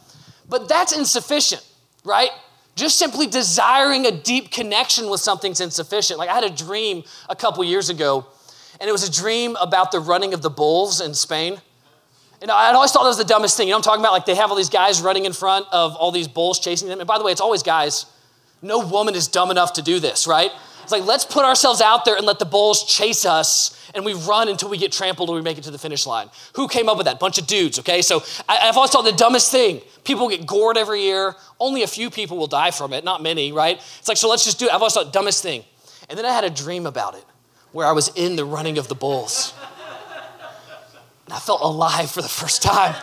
But 0.50 0.68
that's 0.68 0.98
insufficient, 0.98 1.65
right? 2.03 2.32
Just 2.75 2.98
simply 2.98 3.27
desiring 3.27 4.06
a 4.06 4.12
deep 4.12 4.51
connection 4.51 5.10
with 5.10 5.22
something's 5.22 5.62
insufficient. 5.62 6.18
Like 6.18 6.29
I 6.29 6.34
had 6.34 6.44
a 6.44 6.50
dream 6.50 7.03
a 7.29 7.36
couple 7.36 7.63
years 7.63 7.89
ago, 7.89 8.25
and 8.79 8.89
it 8.89 8.91
was 8.91 9.08
a 9.08 9.12
dream 9.12 9.56
about 9.58 9.91
the 9.91 10.00
running 10.00 10.34
of 10.34 10.41
the 10.41 10.50
bulls 10.50 11.01
in 11.01 11.13
Spain. 11.13 11.62
And 12.41 12.50
I 12.50 12.74
always 12.74 12.91
thought 12.91 13.03
that 13.03 13.10
was 13.10 13.18
the 13.18 13.25
dumbest 13.25 13.58
thing. 13.58 13.68
You 13.68 13.74
know 13.74 13.77
I'm 13.77 13.84
talking 13.84 14.00
about? 14.00 14.13
Like 14.13 14.25
they 14.25 14.36
have 14.36 14.50
all 14.50 14.56
these 14.56 14.70
guys 14.70 15.01
running 15.01 15.25
in 15.25 15.34
front 15.34 15.68
of 15.72 15.96
all 15.96 16.12
these 16.12 16.27
bulls 16.27 16.60
chasing 16.60 16.88
them. 16.88 17.00
And 17.00 17.08
by 17.08 17.18
the 17.18 17.24
way, 17.24 17.32
it's 17.32 17.41
always 17.41 17.63
guys. 17.63 18.06
No 18.62 18.79
woman 18.86 19.15
is 19.15 19.27
dumb 19.27 19.51
enough 19.51 19.74
to 19.74 19.82
do 19.82 20.00
this, 20.00 20.25
right? 20.25 20.51
It's 20.89 20.91
like, 20.91 21.05
let's 21.05 21.24
put 21.24 21.46
ourselves 21.46 21.81
out 21.81 22.03
there 22.03 22.15
and 22.15 22.25
let 22.25 22.39
the 22.39 22.46
bulls 22.46 22.84
chase 22.84 23.24
us, 23.24 23.79
and 23.93 24.03
we 24.03 24.15
run 24.15 24.50
until 24.50 24.69
we 24.69 24.77
get 24.79 24.91
trampled 24.91 25.29
or 25.29 25.36
we 25.36 25.41
make 25.43 25.60
it 25.60 25.63
to 25.65 25.69
the 25.72 25.77
finish 25.77 26.08
line. 26.08 26.31
Who 26.55 26.67
came 26.67 26.89
up 26.89 26.98
with 26.98 27.05
that? 27.05 27.19
Bunch 27.19 27.38
of 27.38 27.46
dudes, 27.46 27.77
okay? 27.77 28.01
So 28.01 28.24
I, 28.50 28.55
have 28.55 28.75
always 28.75 28.89
thought 28.89 29.03
the 29.03 29.12
dumbest 29.12 29.51
thing. 29.51 29.84
People 30.03 30.27
get 30.29 30.48
gored 30.48 30.79
every 30.79 31.03
year. 31.03 31.36
Only 31.60 31.84
a 31.84 31.88
few 31.88 32.10
people 32.10 32.38
will 32.38 32.48
die 32.48 32.72
from 32.72 32.91
it, 32.91 33.03
not 33.03 33.22
many, 33.22 33.51
right? 33.51 33.77
It's 34.00 34.08
like, 34.08 34.17
so 34.17 34.27
let's 34.27 34.43
just 34.43 34.58
do 34.58 34.65
it. 34.65 34.74
I've 34.74 34.81
always 34.81 34.96
thought, 34.96 35.13
dumbest 35.13 35.43
thing. 35.43 35.63
And 36.10 36.17
then 36.17 36.25
I 36.25 36.34
had 36.34 36.43
a 36.43 36.50
dream 36.50 36.88
about 36.88 37.13
it 37.13 37.25
where 37.72 37.86
I 37.86 37.91
was 37.91 38.08
in 38.15 38.36
the 38.36 38.43
running 38.43 38.79
of 38.79 38.88
the 38.88 38.96
bulls. 38.96 39.53
And 41.25 41.36
I 41.36 41.38
felt 41.38 41.62
alive 41.62 42.10
for 42.10 42.24
the 42.24 42.27
first 42.27 42.63
time. 42.63 42.96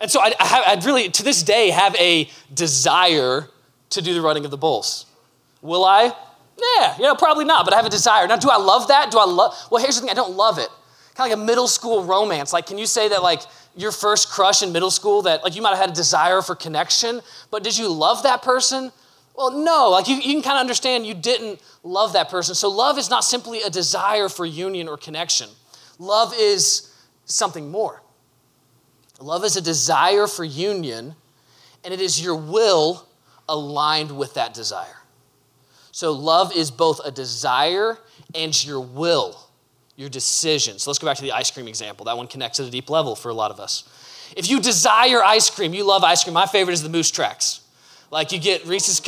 And 0.00 0.08
so 0.08 0.20
I, 0.20 0.32
I, 0.38 0.44
have, 0.46 0.64
I 0.64 0.86
really, 0.86 1.08
to 1.08 1.24
this 1.24 1.42
day, 1.42 1.70
have 1.70 1.96
a 1.96 2.30
desire 2.54 3.48
to 3.90 4.00
do 4.00 4.14
the 4.14 4.20
running 4.20 4.44
of 4.44 4.52
the 4.52 4.56
bulls. 4.56 5.06
Will 5.60 5.84
I? 5.84 6.14
Yeah, 6.58 6.96
you 6.96 7.04
know, 7.04 7.14
probably 7.14 7.44
not, 7.44 7.64
but 7.64 7.72
I 7.72 7.76
have 7.76 7.86
a 7.86 7.90
desire. 7.90 8.26
Now, 8.26 8.36
do 8.36 8.50
I 8.50 8.56
love 8.56 8.88
that? 8.88 9.10
Do 9.10 9.18
I 9.18 9.24
love? 9.24 9.54
Well, 9.70 9.82
here's 9.82 9.94
the 9.96 10.02
thing: 10.02 10.10
I 10.10 10.14
don't 10.14 10.36
love 10.36 10.58
it. 10.58 10.68
Kind 11.14 11.32
of 11.32 11.38
like 11.38 11.44
a 11.44 11.46
middle 11.46 11.68
school 11.68 12.04
romance. 12.04 12.52
Like, 12.52 12.66
can 12.66 12.78
you 12.78 12.86
say 12.86 13.08
that 13.08 13.22
like 13.22 13.42
your 13.76 13.92
first 13.92 14.28
crush 14.28 14.62
in 14.62 14.72
middle 14.72 14.90
school 14.90 15.22
that 15.22 15.44
like 15.44 15.54
you 15.54 15.62
might 15.62 15.70
have 15.70 15.78
had 15.78 15.90
a 15.90 15.94
desire 15.94 16.42
for 16.42 16.54
connection, 16.54 17.20
but 17.50 17.62
did 17.62 17.78
you 17.78 17.88
love 17.88 18.22
that 18.24 18.42
person? 18.42 18.92
Well, 19.36 19.52
no. 19.52 19.90
Like 19.90 20.08
you, 20.08 20.16
you 20.16 20.34
can 20.34 20.42
kind 20.42 20.56
of 20.56 20.60
understand 20.60 21.06
you 21.06 21.14
didn't 21.14 21.60
love 21.84 22.12
that 22.14 22.28
person. 22.28 22.56
So 22.56 22.68
love 22.68 22.98
is 22.98 23.08
not 23.08 23.22
simply 23.22 23.62
a 23.62 23.70
desire 23.70 24.28
for 24.28 24.44
union 24.44 24.88
or 24.88 24.96
connection. 24.96 25.48
Love 26.00 26.34
is 26.36 26.92
something 27.24 27.70
more. 27.70 28.02
Love 29.20 29.44
is 29.44 29.56
a 29.56 29.60
desire 29.60 30.26
for 30.26 30.44
union, 30.44 31.14
and 31.84 31.94
it 31.94 32.00
is 32.00 32.22
your 32.22 32.36
will 32.36 33.08
aligned 33.48 34.16
with 34.16 34.34
that 34.34 34.54
desire. 34.54 34.97
So, 35.98 36.12
love 36.12 36.54
is 36.54 36.70
both 36.70 37.00
a 37.04 37.10
desire 37.10 37.98
and 38.32 38.64
your 38.64 38.78
will, 38.78 39.36
your 39.96 40.08
decision. 40.08 40.78
So, 40.78 40.90
let's 40.90 41.00
go 41.00 41.08
back 41.08 41.16
to 41.16 41.24
the 41.24 41.32
ice 41.32 41.50
cream 41.50 41.66
example. 41.66 42.04
That 42.04 42.16
one 42.16 42.28
connects 42.28 42.60
at 42.60 42.68
a 42.68 42.70
deep 42.70 42.88
level 42.88 43.16
for 43.16 43.30
a 43.30 43.34
lot 43.34 43.50
of 43.50 43.58
us. 43.58 43.82
If 44.36 44.48
you 44.48 44.60
desire 44.60 45.24
ice 45.24 45.50
cream, 45.50 45.74
you 45.74 45.82
love 45.82 46.04
ice 46.04 46.22
cream. 46.22 46.34
My 46.34 46.46
favorite 46.46 46.74
is 46.74 46.84
the 46.84 46.88
Moose 46.88 47.10
Tracks. 47.10 47.62
Like 48.12 48.30
you 48.30 48.38
get 48.38 48.64
Reese's, 48.64 49.02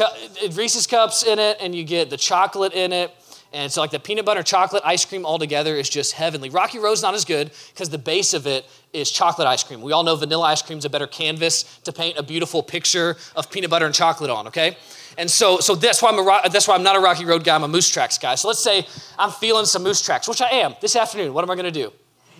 Reese's 0.57 0.89
cups 0.89 1.23
in 1.23 1.39
it, 1.39 1.59
and 1.61 1.77
you 1.77 1.85
get 1.85 2.11
the 2.11 2.17
chocolate 2.17 2.73
in 2.73 2.93
it, 2.93 3.15
and 3.53 3.71
so 3.71 3.81
like 3.81 3.91
the 3.91 3.99
peanut 3.99 4.25
butter 4.25 4.43
chocolate 4.43 4.83
ice 4.85 5.05
cream 5.05 5.25
all 5.25 5.39
together 5.39 5.75
is 5.75 5.89
just 5.89 6.13
heavenly. 6.13 6.51
Rocky 6.51 6.79
Road's 6.79 7.03
not 7.03 7.15
as 7.15 7.25
good 7.25 7.51
because 7.73 7.89
the 7.89 7.99
base 7.99 8.33
of 8.35 8.47
it 8.47 8.65
is 8.93 9.11
chocolate 9.11 9.49
ice 9.49 9.65
cream. 9.65 9.81
We 9.83 9.93
all 9.93 10.03
know 10.03 10.17
vanilla 10.17 10.47
ice 10.47 10.63
cream 10.63 10.79
is 10.79 10.85
a 10.85 10.91
better 10.91 11.07
canvas 11.07 11.79
to 11.85 11.93
paint 11.93 12.19
a 12.19 12.23
beautiful 12.23 12.63
picture 12.63 13.17
of 13.35 13.51
peanut 13.51 13.71
butter 13.71 13.87
and 13.87 13.95
chocolate 13.95 14.31
on. 14.31 14.47
Okay, 14.49 14.77
and 15.21 15.31
so, 15.31 15.61
so 15.61 15.75
that's, 15.75 16.01
why 16.01 16.11
I'm 16.11 16.19
a, 16.19 16.49
that's 16.49 16.67
why 16.67 16.75
I'm 16.75 16.83
not 16.83 16.97
a 16.97 17.01
Rocky 17.01 17.27
Road 17.27 17.45
guy, 17.45 17.55
I'm 17.55 17.63
a 17.63 17.69
Moose 17.69 17.91
Tracks 17.91 18.17
guy. 18.17 18.37
So 18.37 18.49
let's 18.49 18.61
say 18.61 18.87
I'm 19.19 19.31
feeling 19.31 19.67
some 19.67 19.83
Moose 19.83 20.01
Tracks, 20.01 20.27
which 20.27 20.41
I 20.41 20.49
am 20.49 20.75
this 20.81 20.97
afternoon. 20.97 21.35
What 21.35 21.45
am 21.45 21.51
I 21.51 21.57
gonna 21.57 21.71
do? 21.71 21.93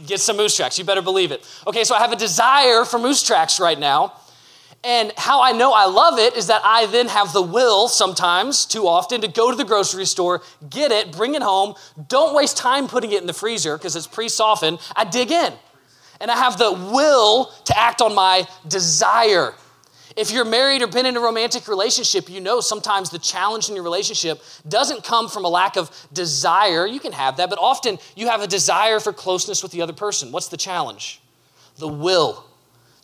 Get 0.07 0.19
some 0.19 0.39
Moose 0.39 0.57
Tracks, 0.57 0.79
you 0.79 0.85
better 0.87 1.03
believe 1.03 1.31
it. 1.31 1.47
Okay, 1.67 1.85
so 1.85 1.95
I 1.95 1.99
have 1.99 2.11
a 2.11 2.17
desire 2.17 2.87
for 2.87 2.99
Moose 2.99 3.23
Tracks 3.23 3.61
right 3.61 3.79
now. 3.79 4.15
And 4.83 5.13
how 5.19 5.43
I 5.43 5.53
know 5.53 5.75
I 5.75 5.85
love 5.85 6.19
it 6.19 6.39
is 6.39 6.47
that 6.47 6.63
I 6.65 6.87
then 6.87 7.09
have 7.09 7.35
the 7.35 7.43
will 7.43 7.87
sometimes, 7.87 8.65
too 8.65 8.89
often, 8.89 9.21
to 9.21 9.29
go 9.29 9.51
to 9.51 9.57
the 9.57 9.65
grocery 9.65 10.07
store, 10.07 10.41
get 10.71 10.91
it, 10.91 11.13
bring 11.13 11.35
it 11.35 11.43
home. 11.43 11.75
Don't 12.09 12.35
waste 12.35 12.57
time 12.57 12.89
putting 12.89 13.13
it 13.13 13.21
in 13.21 13.27
the 13.27 13.35
freezer 13.35 13.77
because 13.77 13.95
it's 13.95 14.07
pre 14.07 14.31
softened. 14.31 14.79
I 14.97 15.05
dig 15.05 15.31
in 15.31 15.53
and 16.19 16.31
I 16.31 16.37
have 16.37 16.57
the 16.57 16.73
will 16.73 17.53
to 17.67 17.79
act 17.79 18.01
on 18.01 18.15
my 18.15 18.47
desire. 18.67 19.53
If 20.21 20.31
you're 20.31 20.45
married 20.45 20.83
or 20.83 20.87
been 20.87 21.07
in 21.07 21.17
a 21.17 21.21
romantic 21.21 21.67
relationship, 21.67 22.29
you 22.29 22.43
know 22.43 22.61
sometimes 22.61 23.09
the 23.09 23.19
challenge 23.19 23.71
in 23.71 23.75
your 23.75 23.83
relationship 23.83 24.43
doesn't 24.69 25.03
come 25.03 25.31
from 25.31 25.47
a 25.47 25.49
lack 25.49 25.79
of 25.79 25.91
desire. 26.13 26.87
You 26.87 27.01
can 27.01 27.13
have 27.13 27.39
that, 27.39 27.49
but 27.49 27.59
often 27.59 27.99
you 28.15 28.29
have 28.29 28.43
a 28.43 28.47
desire 28.47 29.01
for 29.01 29.15
closeness 29.15 29.63
with 29.63 29.73
the 29.73 29.81
other 29.81 29.95
person. 29.95 30.31
What's 30.31 30.49
the 30.49 30.59
challenge? 30.59 31.23
The 31.79 31.89
will 31.89 32.45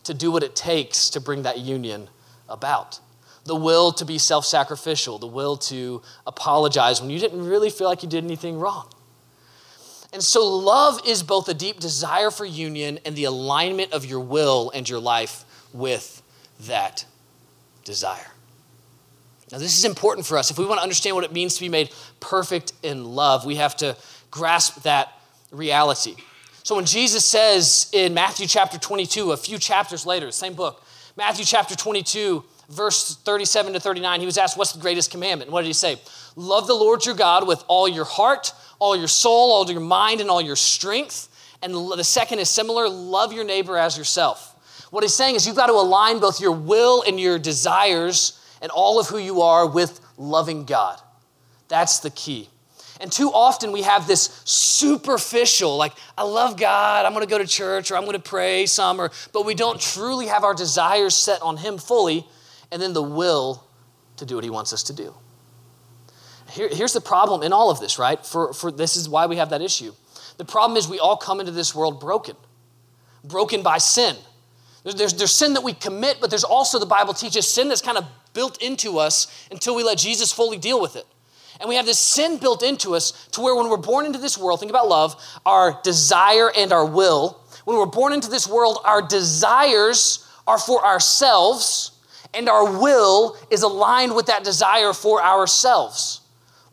to 0.05 0.13
do 0.13 0.31
what 0.31 0.43
it 0.43 0.55
takes 0.55 1.09
to 1.09 1.21
bring 1.23 1.45
that 1.45 1.59
union 1.59 2.09
about. 2.51 3.01
The 3.45 3.57
will 3.57 3.93
to 3.93 4.05
be 4.05 4.19
self 4.19 4.45
sacrificial, 4.45 5.19
the 5.19 5.27
will 5.27 5.57
to 5.57 6.03
apologize 6.27 7.01
when 7.01 7.09
you 7.09 7.19
didn't 7.19 7.47
really 7.47 7.71
feel 7.71 7.89
like 7.89 8.03
you 8.03 8.11
did 8.11 8.25
anything 8.25 8.59
wrong. 8.59 8.91
And 10.13 10.23
so, 10.23 10.47
love 10.47 11.01
is 11.07 11.23
both 11.23 11.49
a 11.49 11.55
deep 11.55 11.81
desire 11.81 12.31
for 12.31 12.45
union 12.45 12.99
and 13.07 13.17
the 13.17 13.25
alignment 13.25 13.95
of 13.95 14.05
your 14.05 14.21
will 14.21 14.71
and 14.75 14.87
your 14.87 15.01
life 15.01 15.47
with 15.73 16.16
that 16.61 17.05
desire. 17.85 18.31
Now, 19.53 19.59
this 19.59 19.79
is 19.79 19.85
important 19.85 20.27
for 20.27 20.37
us. 20.37 20.51
If 20.51 20.59
we 20.59 20.67
want 20.67 20.79
to 20.79 20.83
understand 20.83 21.15
what 21.15 21.25
it 21.25 21.33
means 21.33 21.55
to 21.55 21.61
be 21.61 21.69
made 21.69 21.91
perfect 22.19 22.73
in 22.83 23.05
love, 23.05 23.47
we 23.47 23.57
have 23.57 23.77
to 23.77 23.97
grasp 24.31 24.83
that 24.83 25.13
reality. 25.53 26.17
So, 26.65 26.75
when 26.75 26.85
Jesus 26.85 27.25
says 27.25 27.89
in 27.93 28.13
Matthew 28.13 28.49
chapter 28.49 28.77
22, 28.77 29.31
a 29.31 29.37
few 29.37 29.59
chapters 29.59 30.05
later, 30.05 30.33
same 30.33 30.55
book, 30.55 30.83
Matthew 31.17 31.45
chapter 31.45 31.77
22, 31.77 32.43
verse 32.71 33.17
37 33.25 33.75
to 33.75 33.81
39, 33.81 34.21
he 34.21 34.27
was 34.27 34.37
asked, 34.37 34.59
What's 34.59 34.73
the 34.73 34.81
greatest 34.81 35.13
commandment? 35.13 35.49
And 35.49 35.53
what 35.53 35.63
did 35.63 35.69
he 35.69 35.75
say? 35.75 36.01
Love 36.35 36.67
the 36.67 36.75
Lord 36.75 37.07
your 37.07 37.15
God 37.15 37.47
with 37.47 37.63
all 37.69 37.87
your 37.87 38.05
heart, 38.05 38.53
all 38.81 38.97
your 38.97 39.09
soul, 39.09 39.53
all 39.53 39.71
your 39.71 39.81
mind, 39.81 40.21
and 40.21 40.29
all 40.29 40.43
your 40.43 40.57
strength. 40.57 41.29
And 41.63 41.73
the 41.73 42.05
second 42.05 42.41
is 42.41 42.51
similar 42.51 42.89
love 42.89 43.33
your 43.33 43.45
neighbor 43.45 43.79
as 43.79 43.97
yourself. 43.97 44.56
What 44.91 45.03
he's 45.03 45.15
saying 45.15 45.35
is 45.35 45.47
you've 45.47 45.57
got 45.57 45.67
to 45.67 45.73
align 45.73 46.21
both 46.21 46.41
your 46.41 46.53
will 46.53 47.03
and 47.03 47.19
your 47.19 47.39
desires 47.39 48.41
and 48.63 48.71
all 48.71 48.99
of 48.99 49.09
who 49.09 49.19
you 49.19 49.43
are 49.43 49.67
with 49.67 50.01
loving 50.17 50.65
God. 50.65 51.01
That's 51.69 52.01
the 52.01 52.11
key. 52.11 52.49
And 53.01 53.13
too 53.13 53.31
often 53.31 53.73
we 53.73 53.83
have 53.83 54.07
this 54.07 54.41
superficial, 54.45 55.77
like, 55.77 55.93
I 56.17 56.23
love 56.23 56.57
God, 56.57 57.05
I'm 57.05 57.13
gonna 57.13 57.27
go 57.27 57.39
to 57.39 57.47
church 57.47 57.91
or 57.91 57.97
I'm 57.97 58.07
gonna 58.07 58.19
pray 58.19 58.65
some, 58.67 59.01
or, 59.01 59.11
but 59.33 59.45
we 59.45 59.55
don't 59.55 59.81
truly 59.81 60.29
have 60.29 60.45
our 60.45 60.55
desires 60.55 61.15
set 61.15 61.43
on 61.43 61.59
Him 61.59 61.77
fully 61.77 62.27
and 62.73 62.81
then 62.81 62.95
the 62.95 63.03
will 63.03 63.65
to 64.17 64.25
do 64.25 64.37
what 64.37 64.45
He 64.45 64.51
wants 64.51 64.73
us 64.73 64.83
to 64.85 64.95
do. 64.95 65.15
Here, 66.51 66.69
here's 66.69 66.95
the 66.95 67.01
problem 67.01 67.43
in 67.43 67.53
all 67.53 67.71
of 67.71 67.81
this, 67.81 67.99
right? 67.99 68.25
For, 68.25 68.55
for 68.55 68.71
this 68.71 68.97
is 68.97 69.09
why 69.09 69.27
we 69.27 69.37
have 69.37 69.51
that 69.51 69.61
issue. 69.61 69.93
The 70.39 70.45
problem 70.45 70.77
is 70.77 70.89
we 70.89 70.99
all 70.99 71.17
come 71.17 71.41
into 71.41 71.53
this 71.53 71.75
world 71.75 72.01
broken, 72.01 72.37
broken 73.25 73.63
by 73.63 73.79
sin. 73.79 74.17
There's, 74.95 75.15
there's 75.15 75.35
sin 75.35 75.55
that 75.55 75.65
we 75.65 75.73
commit, 75.73 76.19
but 76.21 76.31
there's 76.31 76.45
also, 76.45 76.79
the 76.79 76.87
Bible 76.87 77.13
teaches, 77.13 77.49
sin 77.49 77.69
that's 77.69 77.83
kind 77.83 77.99
of 77.99 78.05
built 78.33 78.63
into 78.63 78.99
us 78.99 79.27
until 79.51 79.75
we 79.75 79.83
let 79.83 79.99
Jesus 79.99 80.33
fully 80.33 80.59
deal 80.59 80.81
with 80.81 80.95
it. 80.95 81.07
And 81.59 81.69
we 81.69 81.75
have 81.75 81.87
this 81.87 81.99
sin 81.99 82.37
built 82.39 82.63
into 82.63 82.95
us 82.95 83.27
to 83.33 83.41
where 83.41 83.57
when 83.57 83.69
we're 83.69 83.79
born 83.79 84.07
into 84.07 84.19
this 84.19 84.39
world, 84.39 84.61
think 84.61 84.71
about 84.71 84.89
love, 84.89 85.21
our 85.45 85.81
desire 85.83 86.53
and 86.57 86.73
our 86.73 86.87
will. 86.87 87.41
When 87.65 87.77
we're 87.79 87.87
born 87.87 88.13
into 88.13 88.31
this 88.31 88.47
world, 88.47 88.79
our 88.85 89.03
desires 89.03 90.25
are 90.47 90.59
for 90.59 90.85
ourselves, 90.85 91.91
and 92.33 92.49
our 92.49 92.79
will 92.79 93.37
is 93.51 93.63
aligned 93.63 94.15
with 94.15 94.27
that 94.27 94.45
desire 94.45 94.93
for 94.93 95.21
ourselves. 95.21 96.21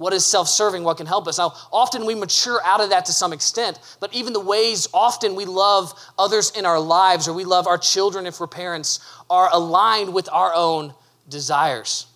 What 0.04 0.12
is 0.12 0.26
self 0.26 0.50
serving? 0.50 0.84
What 0.84 0.98
can 0.98 1.08
help 1.08 1.30
us? 1.30 1.38
Now, 1.38 1.54
often 1.72 2.06
we 2.06 2.14
mature 2.14 2.60
out 2.66 2.82
of 2.82 2.90
that 2.90 3.06
to 3.06 3.14
some 3.14 3.32
extent, 3.32 3.80
but 4.02 4.14
even 4.14 4.34
the 4.34 4.40
ways 4.42 4.90
often 4.94 5.34
we 5.34 5.46
love 5.46 5.98
others 6.20 6.52
in 6.58 6.66
our 6.66 6.78
lives 6.78 7.30
or 7.30 7.34
we 7.34 7.46
love 7.46 7.68
our 7.68 7.78
children 7.78 8.26
if 8.26 8.38
we're 8.38 8.48
parents 8.48 9.00
are 9.30 9.50
aligned 9.54 10.14
with 10.14 10.28
our 10.30 10.54
own 10.54 10.94
desires. 11.30 12.08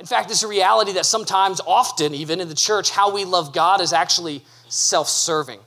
In 0.00 0.06
fact, 0.06 0.32
it's 0.32 0.42
a 0.42 0.48
reality 0.48 0.94
that 0.94 1.06
sometimes, 1.06 1.60
often, 1.64 2.14
even 2.14 2.40
in 2.40 2.48
the 2.48 2.54
church, 2.56 2.90
how 2.90 3.14
we 3.14 3.24
love 3.24 3.54
God 3.54 3.80
is 3.80 3.92
actually 3.92 4.44
self 4.68 5.08
serving. 5.08 5.60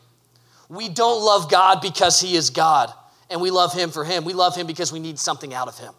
We 0.67 0.89
don't 0.89 1.23
love 1.23 1.49
God 1.49 1.79
because 1.79 2.19
He 2.19 2.35
is 2.35 2.49
God 2.49 2.91
and 3.29 3.39
we 3.39 3.51
love 3.51 3.71
Him 3.71 3.91
for 3.91 4.03
Him. 4.03 4.25
We 4.25 4.33
love 4.33 4.53
Him 4.53 4.67
because 4.67 4.91
we 4.91 4.99
need 4.99 5.17
something 5.17 5.53
out 5.53 5.69
of 5.69 5.79
Him. 5.79 5.93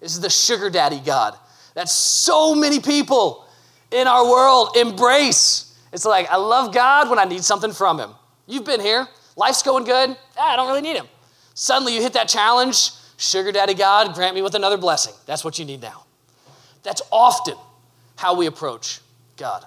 This 0.00 0.16
is 0.16 0.20
the 0.20 0.28
sugar 0.28 0.70
daddy 0.70 0.98
God 0.98 1.36
that 1.74 1.88
so 1.88 2.56
many 2.56 2.80
people 2.80 3.44
in 3.90 4.06
our 4.06 4.28
world 4.28 4.76
embrace. 4.76 5.76
It's 5.92 6.04
like, 6.04 6.30
I 6.30 6.36
love 6.36 6.74
God 6.74 7.08
when 7.08 7.18
I 7.18 7.24
need 7.24 7.44
something 7.44 7.72
from 7.72 7.98
Him. 7.98 8.10
You've 8.46 8.64
been 8.64 8.80
here, 8.80 9.06
life's 9.36 9.62
going 9.62 9.84
good, 9.84 10.16
ah, 10.36 10.52
I 10.52 10.56
don't 10.56 10.68
really 10.68 10.82
need 10.82 10.96
Him. 10.96 11.06
Suddenly 11.54 11.94
you 11.94 12.02
hit 12.02 12.12
that 12.12 12.28
challenge, 12.28 12.90
sugar 13.16 13.52
daddy 13.52 13.74
God, 13.74 14.14
grant 14.14 14.34
me 14.34 14.42
with 14.42 14.54
another 14.54 14.76
blessing. 14.76 15.14
That's 15.26 15.44
what 15.44 15.58
you 15.58 15.64
need 15.64 15.82
now. 15.82 16.04
That's 16.82 17.02
often 17.10 17.56
how 18.16 18.36
we 18.36 18.46
approach 18.46 19.00
God. 19.36 19.64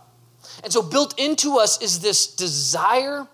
And 0.63 0.71
so, 0.71 0.81
built 0.81 1.17
into 1.19 1.57
us 1.57 1.81
is 1.81 1.99
this 1.99 2.27
desire, 2.27 3.27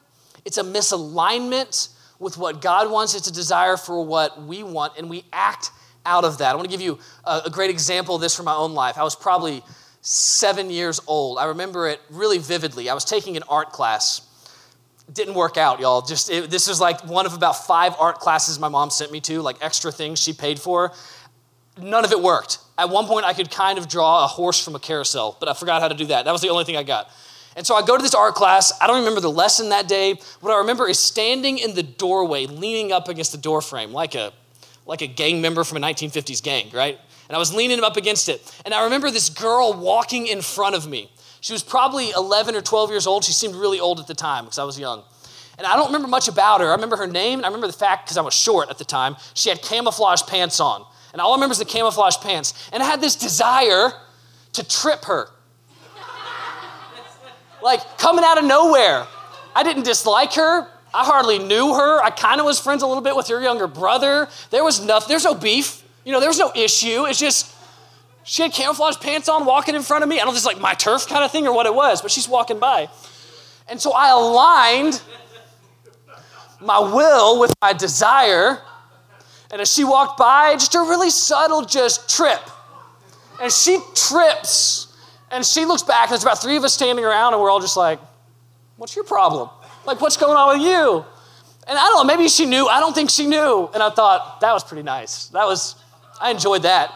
it's 0.46 0.58
a 0.58 0.64
misalignment 0.64 1.90
with 2.20 2.38
what 2.38 2.62
God 2.62 2.92
wants, 2.92 3.16
it's 3.16 3.28
a 3.28 3.34
desire 3.34 3.78
for 3.78 4.04
what 4.04 4.42
we 4.42 4.64
want, 4.64 4.94
and 4.98 5.10
we 5.10 5.24
act 5.32 5.72
out 6.06 6.24
of 6.24 6.38
that. 6.40 6.52
I 6.52 6.56
want 6.56 6.66
to 6.66 6.72
give 6.72 6.82
you 6.82 7.00
a, 7.26 7.44
a 7.46 7.50
great 7.50 7.70
example 7.70 8.16
of 8.16 8.22
this 8.22 8.36
from 8.36 8.46
my 8.46 8.56
own 8.56 8.74
life. 8.74 8.98
I 8.98 9.04
was 9.04 9.16
probably 9.16 9.62
seven 10.08 10.70
years 10.70 11.02
old. 11.06 11.38
I 11.38 11.46
remember 11.46 11.88
it 11.88 12.00
really 12.10 12.38
vividly. 12.38 12.90
I 12.90 12.94
was 12.94 13.04
taking 13.04 13.36
an 13.36 13.44
art 13.50 13.72
class. 13.72 14.22
Didn't 15.12 15.34
work 15.34 15.58
out, 15.58 15.82
y'all. 15.82 16.02
Just 16.02 16.30
it, 16.30 16.50
this 16.50 16.70
is 16.70 16.80
like 16.80 17.06
one 17.06 17.26
of 17.26 17.34
about 17.34 17.66
five 17.68 17.94
art 18.00 18.20
classes 18.20 18.58
my 18.58 18.70
mom 18.70 18.90
sent 18.90 19.12
me 19.12 19.20
to, 19.22 19.42
like 19.42 19.58
extra 19.62 19.92
things 19.92 20.22
she 20.22 20.32
paid 20.32 20.60
for. 20.60 20.94
None 21.78 22.06
of 22.06 22.12
it 22.14 22.22
worked. 22.22 22.60
At 22.78 22.90
one 22.90 23.06
point, 23.06 23.26
I 23.26 23.34
could 23.34 23.52
kind 23.52 23.78
of 23.78 23.90
draw 23.90 24.24
a 24.24 24.28
horse 24.28 24.64
from 24.64 24.76
a 24.76 24.80
carousel, 24.80 25.36
but 25.40 25.50
I 25.50 25.54
forgot 25.54 25.82
how 25.82 25.90
to 25.90 25.96
do 25.96 26.06
that. 26.06 26.24
That 26.24 26.32
was 26.32 26.42
the 26.42 26.50
only 26.50 26.64
thing 26.64 26.78
I 26.78 26.84
got. 26.84 27.12
And 27.58 27.68
so 27.68 27.76
I 27.76 27.86
go 27.86 27.98
to 27.98 28.02
this 28.02 28.16
art 28.16 28.36
class. 28.36 28.72
I 28.80 28.88
don't 28.88 29.00
remember 29.00 29.20
the 29.20 29.32
lesson 29.32 29.70
that 29.70 29.90
day. 29.90 30.14
What 30.40 30.54
I 30.54 30.60
remember 30.60 30.88
is 30.88 31.00
standing 31.00 31.58
in 31.58 31.76
the 31.76 31.84
doorway, 31.84 32.46
leaning 32.46 32.94
up 32.94 33.10
against 33.10 33.34
the 33.34 33.38
doorframe, 33.38 33.92
like 33.92 34.16
a 34.16 34.32
like 34.86 35.02
a 35.02 35.08
gang 35.08 35.42
member 35.42 35.66
from 35.66 35.84
a 35.84 35.86
1950s 35.86 36.42
gang, 36.42 36.70
right? 36.74 36.98
And 37.28 37.36
I 37.36 37.40
was 37.40 37.54
leaning 37.54 37.84
up 37.84 37.98
against 37.98 38.30
it. 38.30 38.42
And 38.66 38.74
I 38.74 38.84
remember 38.84 39.12
this 39.12 39.30
girl 39.30 39.74
walking 39.74 40.28
in 40.28 40.42
front 40.42 40.76
of 40.76 40.88
me. 40.88 41.12
She 41.42 41.54
was 41.54 41.64
probably 41.64 42.10
11 42.12 42.56
or 42.56 42.62
12 42.62 42.90
years 42.90 43.08
old. 43.08 43.24
She 43.24 43.32
seemed 43.32 43.56
really 43.56 43.80
old 43.80 44.00
at 44.00 44.08
the 44.08 44.14
time 44.14 44.46
because 44.46 44.60
I 44.60 44.64
was 44.64 44.80
young. 44.80 45.04
And 45.58 45.66
I 45.66 45.76
don't 45.76 45.88
remember 45.88 46.08
much 46.08 46.28
about 46.28 46.62
her. 46.62 46.68
I 46.68 46.74
remember 46.74 46.98
her 46.98 47.08
name, 47.08 47.40
and 47.40 47.46
I 47.46 47.50
remember 47.50 47.68
the 47.68 47.74
fact, 47.74 48.06
because 48.06 48.18
I 48.18 48.22
was 48.22 48.34
short 48.34 48.70
at 48.70 48.78
the 48.78 48.86
time, 48.86 49.16
she 49.34 49.50
had 49.50 49.62
camouflage 49.62 50.22
pants 50.24 50.60
on. 50.60 50.86
And 51.14 51.22
all 51.22 51.32
I 51.32 51.36
remember 51.36 51.54
is 51.54 51.60
the 51.60 51.66
camouflage 51.66 52.18
pants. 52.18 52.70
And 52.72 52.84
I 52.84 52.86
had 52.86 53.02
this 53.02 53.16
desire 53.16 53.92
to 54.54 54.68
trip 54.68 55.06
her. 55.06 55.30
like 57.64 57.98
coming 57.98 58.24
out 58.24 58.38
of 58.38 58.46
nowhere. 58.46 59.08
I 59.56 59.64
didn't 59.64 59.84
dislike 59.84 60.34
her. 60.34 60.68
I 60.94 61.06
hardly 61.06 61.40
knew 61.40 61.74
her. 61.74 62.02
I 62.04 62.12
kind 62.12 62.40
of 62.40 62.46
was 62.46 62.60
friends 62.60 62.84
a 62.84 62.88
little 62.88 63.04
bit 63.04 63.16
with 63.16 63.28
her 63.28 63.42
younger 63.42 63.68
brother. 63.68 64.28
There 64.52 64.64
was 64.64 64.84
nothing, 64.84 65.10
there's 65.10 65.24
no 65.24 65.34
beef. 65.34 65.84
You 66.08 66.14
know, 66.14 66.22
there 66.22 66.30
was 66.30 66.40
no 66.40 66.54
issue. 66.56 67.06
It's 67.06 67.20
just 67.20 67.54
she 68.24 68.42
had 68.42 68.54
camouflage 68.54 68.96
pants 68.96 69.28
on 69.28 69.44
walking 69.44 69.76
in 69.76 69.82
front 69.82 70.06
of 70.06 70.10
me. 70.10 70.16
I 70.16 70.20
don't 70.20 70.28
know 70.28 70.32
if 70.32 70.38
it's 70.38 70.46
like 70.46 70.58
my 70.58 70.74
turf 70.74 71.06
kind 71.06 71.22
of 71.22 71.34
thing 71.34 71.46
or 71.46 71.54
what 71.54 71.66
it 71.66 71.76
was, 71.76 72.02
but 72.02 72.12
she's 72.12 72.30
walking 72.30 72.60
by. 72.60 72.88
And 73.68 73.78
so 73.78 73.92
I 73.92 74.12
aligned 74.12 75.02
my 76.62 76.80
will 76.80 77.42
with 77.42 77.54
my 77.62 77.74
desire. 77.74 78.62
And 79.52 79.60
as 79.60 79.70
she 79.70 79.84
walked 79.84 80.18
by, 80.18 80.54
just 80.54 80.76
a 80.76 80.80
really 80.80 81.10
subtle 81.10 81.66
just 81.66 82.10
trip. 82.10 82.40
And 83.42 83.52
she 83.52 83.78
trips 83.94 84.98
and 85.30 85.46
she 85.46 85.66
looks 85.66 85.84
back, 85.84 86.04
and 86.04 86.12
there's 86.12 86.24
about 86.24 86.42
three 86.42 86.56
of 86.56 86.64
us 86.64 86.74
standing 86.74 87.04
around, 87.04 87.34
and 87.34 87.44
we're 87.44 87.50
all 87.50 87.60
just 87.60 87.76
like, 87.76 88.00
What's 88.78 88.96
your 88.96 89.04
problem? 89.04 89.50
Like, 89.86 90.00
what's 90.00 90.16
going 90.16 90.38
on 90.38 90.58
with 90.58 90.66
you? 90.66 91.04
And 91.68 91.78
I 91.78 91.84
don't 91.84 92.08
know, 92.08 92.16
maybe 92.16 92.30
she 92.30 92.46
knew. 92.46 92.66
I 92.66 92.80
don't 92.80 92.94
think 92.94 93.10
she 93.10 93.28
knew. 93.28 93.70
And 93.74 93.84
I 93.84 93.90
thought, 93.90 94.40
that 94.40 94.54
was 94.54 94.64
pretty 94.64 94.84
nice. 94.84 95.28
That 95.28 95.46
was 95.46 95.76
I 96.20 96.32
enjoyed 96.32 96.64
that. 96.64 96.94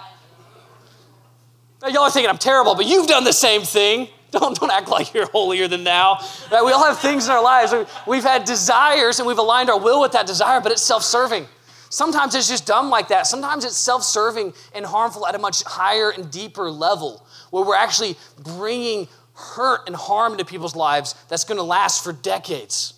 Now, 1.82 1.88
y'all 1.88 2.04
are 2.04 2.12
thinking 2.12 2.30
I'm 2.30 2.38
terrible, 2.38 2.76
but 2.76 2.86
you've 2.86 3.08
done 3.08 3.24
the 3.24 3.34
same 3.34 3.62
thing. 3.62 4.08
Don't, 4.32 4.58
don't 4.58 4.72
act 4.72 4.88
like 4.88 5.14
you're 5.14 5.28
holier 5.28 5.68
than 5.68 5.84
thou. 5.84 6.18
Right? 6.50 6.64
We 6.64 6.72
all 6.72 6.86
have 6.86 7.00
things 7.00 7.26
in 7.26 7.32
our 7.32 7.44
lives. 7.44 7.74
We've 8.08 8.24
had 8.24 8.46
desires 8.46 9.20
and 9.20 9.28
we've 9.28 9.38
aligned 9.38 9.70
our 9.70 9.78
will 9.78 10.00
with 10.00 10.14
that 10.14 10.26
desire, 10.26 10.62
but 10.62 10.72
it's 10.72 10.82
self 10.82 11.04
serving. 11.04 11.48
Sometimes 11.90 12.34
it's 12.34 12.48
just 12.48 12.66
dumb 12.66 12.90
like 12.90 13.10
that. 13.10 13.28
Sometimes 13.28 13.66
it's 13.66 13.76
self 13.76 14.04
serving 14.04 14.54
and 14.74 14.86
harmful 14.86 15.28
at 15.28 15.36
a 15.36 15.38
much 15.38 15.64
higher 15.64 16.12
and 16.12 16.32
deeper 16.32 16.72
level 16.72 17.28
where 17.50 17.66
we're 17.66 17.76
actually 17.76 18.16
bringing 18.42 19.10
hurt 19.34 19.82
and 19.86 19.98
harm 19.98 20.32
into 20.32 20.46
people's 20.46 20.78
lives 20.78 21.14
that's 21.28 21.44
going 21.44 21.58
to 21.58 21.64
last 21.64 22.02
for 22.02 22.14
decades 22.14 22.94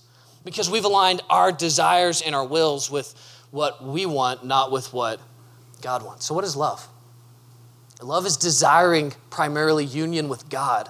because 0.45 0.69
we've 0.69 0.85
aligned 0.85 1.23
our 1.31 1.51
desires 1.51 2.21
and 2.21 2.35
our 2.35 2.45
wills 2.45 2.91
with 2.91 3.15
what 3.49 3.83
we 3.83 4.05
want, 4.05 4.45
not 4.45 4.71
with 4.71 4.93
what 4.93 5.19
God 5.83 6.03
wants. 6.03 6.25
So, 6.25 6.33
what 6.33 6.43
is 6.43 6.55
love? 6.55 6.87
Love 8.01 8.25
is 8.25 8.35
desiring 8.35 9.13
primarily 9.29 9.85
union 9.85 10.27
with 10.27 10.49
God, 10.49 10.89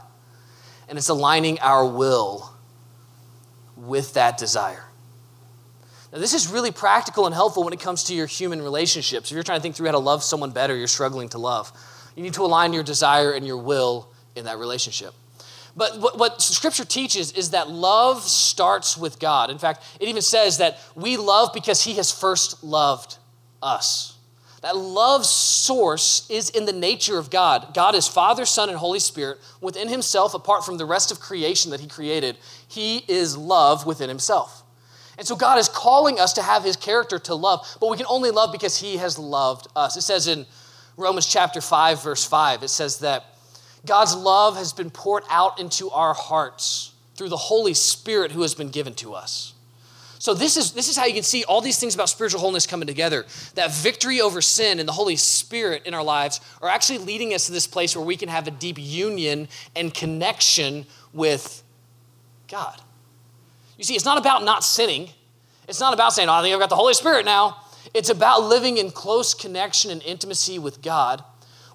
and 0.88 0.98
it's 0.98 1.10
aligning 1.10 1.60
our 1.60 1.86
will 1.86 2.52
with 3.76 4.14
that 4.14 4.38
desire. 4.38 4.86
Now, 6.12 6.20
this 6.20 6.34
is 6.34 6.48
really 6.48 6.72
practical 6.72 7.26
and 7.26 7.34
helpful 7.34 7.64
when 7.64 7.74
it 7.74 7.80
comes 7.80 8.06
to 8.06 8.16
your 8.16 8.28
human 8.28 8.62
relationships. 8.62 9.32
If 9.32 9.36
you're 9.36 9.44
trying 9.44 9.60
to 9.60 9.64
think 9.64 9.76
through 9.76 9.88
how 9.88 9.94
to 9.94 10.00
love 10.00 10.24
someone 10.24 10.52
better, 10.52 10.76
you're 10.76 10.88
struggling 10.88 11.30
to 11.30 11.40
love. 11.40 11.72
You 12.16 12.24
need 12.24 12.36
to 12.36 12.44
align 12.44 12.74
your 12.74 12.84
desire 12.84 13.32
and 13.32 13.46
your 13.46 13.58
will 13.58 14.10
in 14.36 14.46
that 14.46 14.58
relationship. 14.58 15.14
But 15.76 16.00
what, 16.00 16.20
what, 16.20 16.42
Scripture 16.42 16.86
teaches 16.86 17.32
is 17.32 17.50
that 17.52 17.70
love 17.70 18.22
starts 18.22 18.96
with 18.96 19.20
God. 19.20 19.50
In 19.50 19.58
fact, 19.58 19.84
it 20.00 20.08
even 20.08 20.22
says 20.22 20.60
that 20.60 20.80
we 20.96 21.18
love 21.18 21.52
because 21.52 21.84
He 21.84 21.96
has 21.96 22.12
first 22.12 22.64
loved 22.64 23.18
us. 23.62 24.13
That 24.64 24.78
love 24.78 25.26
source 25.26 26.26
is 26.30 26.50
in 26.50 26.66
the 26.66 26.74
nature 26.74 27.18
of 27.18 27.30
God. 27.30 27.74
God 27.74 27.96
is 27.96 28.08
Father, 28.08 28.46
Son, 28.46 28.70
and 28.70 28.78
Holy 28.78 29.00
Spirit 29.00 29.40
within 29.60 29.90
Himself, 29.90 30.34
apart 30.34 30.66
from 30.66 30.78
the 30.78 30.86
rest 30.86 31.12
of 31.12 31.20
creation 31.20 31.70
that 31.72 31.82
He 31.82 31.88
created. 31.88 32.38
He 32.68 33.04
is 33.10 33.38
love 33.38 33.86
within 33.86 34.08
Himself. 34.08 34.64
And 35.18 35.28
so 35.28 35.36
God 35.36 35.60
is 35.60 35.70
calling 35.70 36.20
us 36.20 36.34
to 36.34 36.42
have 36.42 36.64
his 36.64 36.76
character 36.76 37.20
to 37.20 37.36
love, 37.36 37.68
but 37.80 37.90
we 37.90 37.98
can 37.98 38.06
only 38.08 38.32
love 38.32 38.52
because 38.52 38.80
he 38.80 38.98
has 38.98 39.20
loved 39.20 39.68
us. 39.76 39.96
It 39.96 40.02
says 40.02 40.28
in 40.28 40.46
Romans 40.98 41.28
chapter 41.28 41.62
5 41.62 42.04
verse 42.04 42.26
5, 42.26 42.64
it 42.64 42.70
says 42.70 43.00
that 43.00 43.26
God's 43.86 44.16
love 44.16 44.58
has 44.58 44.74
been 44.74 44.90
poured 44.90 45.24
out 45.30 45.60
into 45.60 45.92
our 45.92 46.14
hearts 46.14 46.94
through 47.16 47.30
the 47.30 47.38
Holy 47.38 47.74
Spirit 47.74 48.32
who 48.32 48.42
has 48.42 48.56
been 48.56 48.70
given 48.70 48.96
to 48.96 49.14
us. 49.14 49.54
So 50.24 50.34
this 50.34 50.56
is 50.56 50.72
this 50.72 50.88
is 50.88 50.96
how 50.96 51.04
you 51.04 51.14
can 51.14 51.22
see 51.22 51.44
all 51.44 51.60
these 51.60 51.78
things 51.78 51.96
about 51.96 52.08
spiritual 52.08 52.40
wholeness 52.40 52.66
coming 52.66 52.88
together. 52.88 53.26
That 53.56 53.74
victory 53.74 54.22
over 54.22 54.42
sin 54.42 54.80
and 54.80 54.88
the 54.88 54.94
Holy 54.94 55.18
Spirit 55.18 55.86
in 55.86 55.94
our 55.94 56.02
lives 56.02 56.40
are 56.62 56.70
actually 56.70 57.00
leading 57.00 57.34
us 57.34 57.48
to 57.48 57.52
this 57.52 57.68
place 57.68 57.94
where 57.94 58.06
we 58.06 58.16
can 58.16 58.30
have 58.30 58.48
a 58.48 58.52
deep 58.52 58.78
union 58.80 59.50
and 59.76 59.94
connection 59.94 60.86
with 61.12 61.62
God. 62.48 62.82
You 63.78 63.84
see, 63.84 63.96
it's 63.96 64.06
not 64.06 64.18
about 64.18 64.46
not 64.46 64.64
sinning. 64.64 65.10
It's 65.68 65.82
not 65.82 65.94
about 65.94 66.14
saying, 66.14 66.30
oh, 66.30 66.36
I 66.36 66.42
think 66.42 66.54
I've 66.54 66.60
got 66.62 66.70
the 66.70 66.78
Holy 66.78 66.94
Spirit 66.94 67.26
now. 67.26 67.58
It's 67.94 68.10
about 68.10 68.44
living 68.44 68.78
in 68.78 68.92
close 68.92 69.34
connection 69.34 69.92
and 69.92 70.02
intimacy 70.04 70.58
with 70.58 70.82
God, 70.82 71.22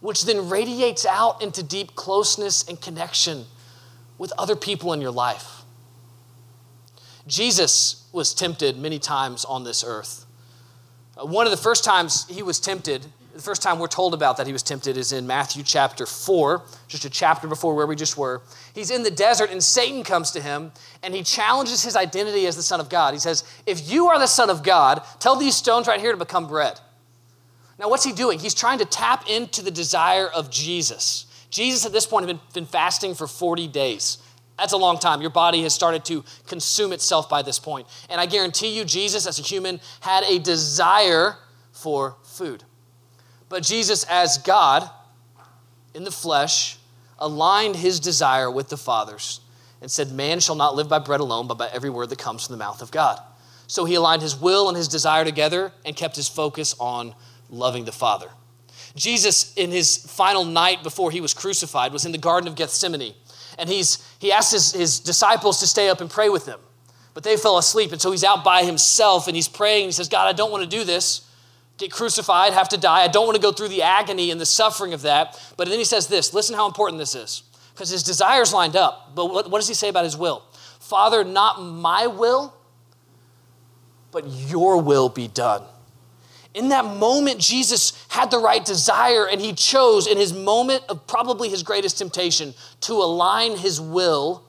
which 0.00 0.24
then 0.24 0.48
radiates 0.48 1.04
out 1.04 1.42
into 1.42 1.62
deep 1.62 1.94
closeness 1.96 2.66
and 2.66 2.80
connection 2.80 3.44
with 4.16 4.32
other 4.38 4.56
people 4.56 4.94
in 4.94 5.02
your 5.02 5.11
life. 5.11 5.57
Jesus 7.28 8.08
was 8.12 8.34
tempted 8.34 8.76
many 8.76 8.98
times 8.98 9.44
on 9.44 9.62
this 9.62 9.84
earth. 9.84 10.26
Uh, 11.16 11.26
one 11.26 11.46
of 11.46 11.52
the 11.52 11.56
first 11.56 11.84
times 11.84 12.26
he 12.28 12.42
was 12.42 12.58
tempted 12.58 13.06
the 13.38 13.44
first 13.44 13.62
time 13.62 13.78
we're 13.78 13.86
told 13.86 14.14
about 14.14 14.36
that 14.38 14.48
he 14.48 14.52
was 14.52 14.64
tempted 14.64 14.96
is 14.96 15.12
in 15.12 15.24
Matthew 15.24 15.62
chapter 15.62 16.06
4, 16.06 16.60
just 16.88 17.04
a 17.04 17.10
chapter 17.10 17.46
before 17.46 17.76
where 17.76 17.86
we 17.86 17.94
just 17.94 18.16
were. 18.16 18.42
He's 18.74 18.90
in 18.90 19.04
the 19.04 19.12
desert 19.12 19.50
and 19.52 19.62
Satan 19.62 20.02
comes 20.02 20.32
to 20.32 20.40
him 20.40 20.72
and 21.04 21.14
he 21.14 21.22
challenges 21.22 21.84
his 21.84 21.94
identity 21.94 22.48
as 22.48 22.56
the 22.56 22.64
Son 22.64 22.80
of 22.80 22.88
God. 22.88 23.14
He 23.14 23.20
says, 23.20 23.44
If 23.64 23.88
you 23.88 24.08
are 24.08 24.18
the 24.18 24.26
Son 24.26 24.50
of 24.50 24.64
God, 24.64 25.02
tell 25.20 25.36
these 25.36 25.54
stones 25.54 25.86
right 25.86 26.00
here 26.00 26.10
to 26.10 26.18
become 26.18 26.48
bread. 26.48 26.80
Now, 27.78 27.88
what's 27.88 28.02
he 28.02 28.12
doing? 28.12 28.40
He's 28.40 28.54
trying 28.54 28.80
to 28.80 28.84
tap 28.84 29.30
into 29.30 29.62
the 29.62 29.70
desire 29.70 30.26
of 30.26 30.50
Jesus. 30.50 31.26
Jesus 31.48 31.86
at 31.86 31.92
this 31.92 32.06
point 32.06 32.26
had 32.26 32.36
been, 32.36 32.64
been 32.64 32.66
fasting 32.66 33.14
for 33.14 33.28
40 33.28 33.68
days. 33.68 34.18
That's 34.58 34.72
a 34.72 34.76
long 34.76 34.98
time. 34.98 35.20
Your 35.20 35.30
body 35.30 35.62
has 35.62 35.72
started 35.72 36.04
to 36.06 36.24
consume 36.46 36.92
itself 36.92 37.28
by 37.28 37.42
this 37.42 37.58
point. 37.58 37.86
And 38.10 38.20
I 38.20 38.26
guarantee 38.26 38.76
you, 38.76 38.84
Jesus, 38.84 39.26
as 39.26 39.38
a 39.38 39.42
human, 39.42 39.80
had 40.00 40.24
a 40.24 40.38
desire 40.40 41.36
for 41.72 42.16
food. 42.24 42.64
But 43.48 43.62
Jesus, 43.62 44.04
as 44.04 44.38
God 44.38 44.90
in 45.94 46.04
the 46.04 46.10
flesh, 46.10 46.76
aligned 47.18 47.76
his 47.76 48.00
desire 48.00 48.50
with 48.50 48.68
the 48.68 48.76
Father's 48.76 49.40
and 49.80 49.90
said, 49.90 50.10
Man 50.10 50.40
shall 50.40 50.56
not 50.56 50.74
live 50.74 50.88
by 50.88 50.98
bread 50.98 51.20
alone, 51.20 51.46
but 51.46 51.56
by 51.56 51.68
every 51.72 51.90
word 51.90 52.10
that 52.10 52.18
comes 52.18 52.46
from 52.46 52.54
the 52.54 52.64
mouth 52.64 52.82
of 52.82 52.90
God. 52.90 53.20
So 53.68 53.84
he 53.84 53.94
aligned 53.94 54.22
his 54.22 54.34
will 54.34 54.68
and 54.68 54.76
his 54.76 54.88
desire 54.88 55.24
together 55.24 55.72
and 55.84 55.94
kept 55.94 56.16
his 56.16 56.28
focus 56.28 56.74
on 56.80 57.14
loving 57.48 57.84
the 57.84 57.92
Father. 57.92 58.28
Jesus, 58.96 59.54
in 59.54 59.70
his 59.70 59.96
final 59.96 60.44
night 60.44 60.82
before 60.82 61.10
he 61.10 61.20
was 61.20 61.34
crucified, 61.34 61.92
was 61.92 62.04
in 62.04 62.12
the 62.12 62.18
Garden 62.18 62.48
of 62.48 62.56
Gethsemane. 62.56 63.14
And 63.58 63.68
he's, 63.68 64.06
he 64.18 64.32
asked 64.32 64.52
his, 64.52 64.72
his 64.72 65.00
disciples 65.00 65.60
to 65.60 65.66
stay 65.66 65.88
up 65.88 66.00
and 66.00 66.08
pray 66.08 66.28
with 66.28 66.46
him. 66.46 66.60
But 67.14 67.24
they 67.24 67.36
fell 67.36 67.58
asleep. 67.58 67.92
And 67.92 68.00
so 68.00 68.10
he's 68.10 68.24
out 68.24 68.44
by 68.44 68.62
himself 68.62 69.26
and 69.26 69.34
he's 69.34 69.48
praying. 69.48 69.86
He 69.86 69.92
says, 69.92 70.08
God, 70.08 70.28
I 70.28 70.32
don't 70.32 70.52
want 70.52 70.62
to 70.62 70.70
do 70.70 70.84
this 70.84 71.28
get 71.78 71.92
crucified, 71.92 72.52
have 72.52 72.68
to 72.68 72.76
die. 72.76 73.02
I 73.02 73.08
don't 73.08 73.24
want 73.24 73.36
to 73.36 73.42
go 73.42 73.52
through 73.52 73.68
the 73.68 73.82
agony 73.82 74.30
and 74.30 74.40
the 74.40 74.46
suffering 74.46 74.92
of 74.92 75.02
that. 75.02 75.40
But 75.56 75.68
then 75.68 75.78
he 75.78 75.84
says 75.84 76.08
this 76.08 76.34
listen 76.34 76.54
how 76.54 76.66
important 76.66 76.98
this 76.98 77.14
is. 77.14 77.44
Because 77.72 77.90
his 77.90 78.02
desires 78.02 78.52
lined 78.52 78.74
up. 78.74 79.14
But 79.14 79.26
what, 79.26 79.48
what 79.50 79.60
does 79.60 79.68
he 79.68 79.74
say 79.74 79.88
about 79.88 80.02
his 80.02 80.16
will? 80.16 80.42
Father, 80.80 81.22
not 81.22 81.62
my 81.62 82.08
will, 82.08 82.52
but 84.10 84.26
your 84.26 84.82
will 84.82 85.08
be 85.08 85.28
done. 85.28 85.62
In 86.54 86.70
that 86.70 86.84
moment, 86.84 87.38
Jesus 87.38 88.06
had 88.08 88.30
the 88.30 88.38
right 88.38 88.64
desire, 88.64 89.28
and 89.28 89.40
he 89.40 89.52
chose, 89.52 90.06
in 90.06 90.16
his 90.16 90.32
moment 90.32 90.82
of 90.88 91.06
probably 91.06 91.48
his 91.48 91.62
greatest 91.62 91.98
temptation, 91.98 92.54
to 92.82 92.94
align 92.94 93.56
his 93.56 93.80
will 93.80 94.42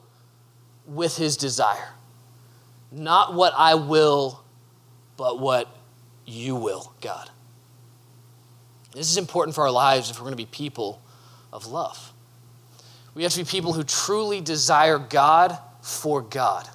with 0.86 1.18
his 1.18 1.38
desire. 1.38 1.90
Not 2.92 3.34
what 3.34 3.54
I 3.56 3.76
will, 3.76 4.44
but 5.18 5.40
what 5.40 5.68
you 6.26 6.56
will, 6.56 6.94
God. 7.02 7.30
This 8.94 9.12
is 9.12 9.18
important 9.18 9.54
for 9.54 9.66
our 9.66 9.72
lives 9.72 10.10
if 10.10 10.18
we're 10.18 10.24
going 10.24 10.32
to 10.32 10.38
be 10.38 10.46
people 10.46 11.02
of 11.54 11.68
love. 11.68 12.14
We 13.14 13.24
have 13.24 13.34
to 13.34 13.40
be 13.40 13.46
people 13.46 13.74
who 13.74 13.84
truly 13.84 14.42
desire 14.42 14.98
God 14.98 15.58
for 15.82 16.22
God, 16.22 16.68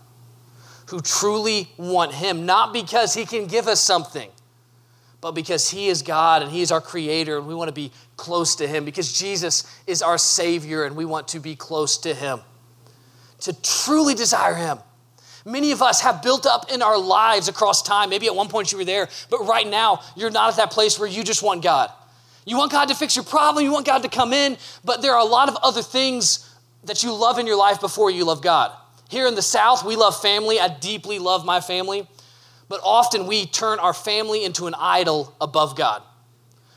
who 0.89 1.01
truly 1.01 1.71
want 1.77 2.13
Him, 2.13 2.47
not 2.47 2.73
because 2.73 3.15
He 3.15 3.25
can 3.25 3.47
give 3.47 3.67
us 3.67 3.81
something, 3.81 4.31
but 5.25 5.33
because 5.33 5.71
He 5.71 5.89
is 5.89 6.03
God 6.03 6.43
and 6.43 6.51
He 6.53 6.61
is 6.61 6.71
our 6.71 6.83
Creator 6.83 7.39
and 7.39 7.47
we 7.47 7.55
want 7.55 7.69
to 7.69 7.75
be 7.75 7.91
close 8.19 8.57
to 8.57 8.67
Him, 8.67 8.85
because 8.85 9.11
Jesus 9.19 9.65
is 9.87 10.03
our 10.03 10.19
Savior 10.19 10.85
and 10.85 10.95
we 10.97 11.07
want 11.07 11.29
to 11.29 11.41
be 11.41 11.57
close 11.57 11.97
to 11.99 12.13
Him. 12.13 12.41
To 13.41 13.53
truly 13.63 14.15
desire 14.15 14.55
Him 14.55 14.79
Many 15.45 15.73
of 15.73 15.83
us 15.83 16.01
have 16.01 16.23
built 16.23 16.47
up 16.47 16.71
in 16.73 16.81
our 16.81 16.97
lives 16.97 17.49
across 17.49 17.83
time. 17.83 18.09
Maybe 18.09 18.27
at 18.27 18.35
one 18.35 18.49
point 18.49 18.73
you 18.73 18.79
were 18.79 18.85
there, 18.85 19.09
but 19.29 19.47
right 19.47 19.67
now 19.67 20.01
you're 20.17 20.31
not 20.31 20.51
at 20.51 20.57
that 20.57 20.71
place 20.71 20.99
where 20.99 21.09
you 21.09 21.23
just 21.23 21.43
want 21.43 21.63
God. 21.63 21.91
You 22.47 22.57
want 22.57 22.73
God 22.73 22.89
to 22.89 22.95
fix 22.95 23.17
your 23.17 23.25
problem, 23.25 23.65
you 23.65 23.73
want 23.73 23.87
God 23.87 24.03
to 24.03 24.09
come 24.09 24.33
in, 24.33 24.57
but 24.85 25.03
there 25.03 25.13
are 25.13 25.21
a 25.21 25.25
lot 25.25 25.49
of 25.49 25.57
other 25.63 25.83
things 25.83 26.51
that 26.85 27.03
you 27.03 27.15
love 27.15 27.39
in 27.39 27.47
your 27.47 27.57
life 27.57 27.81
before 27.81 28.11
you 28.11 28.25
love 28.25 28.43
God. 28.43 28.73
Here 29.09 29.27
in 29.27 29.35
the 29.35 29.43
South, 29.43 29.85
we 29.85 29.97
love 29.97 30.21
family. 30.21 30.59
I 30.61 30.69
deeply 30.69 31.19
love 31.19 31.45
my 31.45 31.61
family, 31.61 32.07
but 32.69 32.81
often 32.83 33.27
we 33.27 33.47
turn 33.47 33.79
our 33.79 33.95
family 33.95 34.45
into 34.45 34.67
an 34.67 34.75
idol 34.79 35.35
above 35.41 35.77
God. 35.77 36.03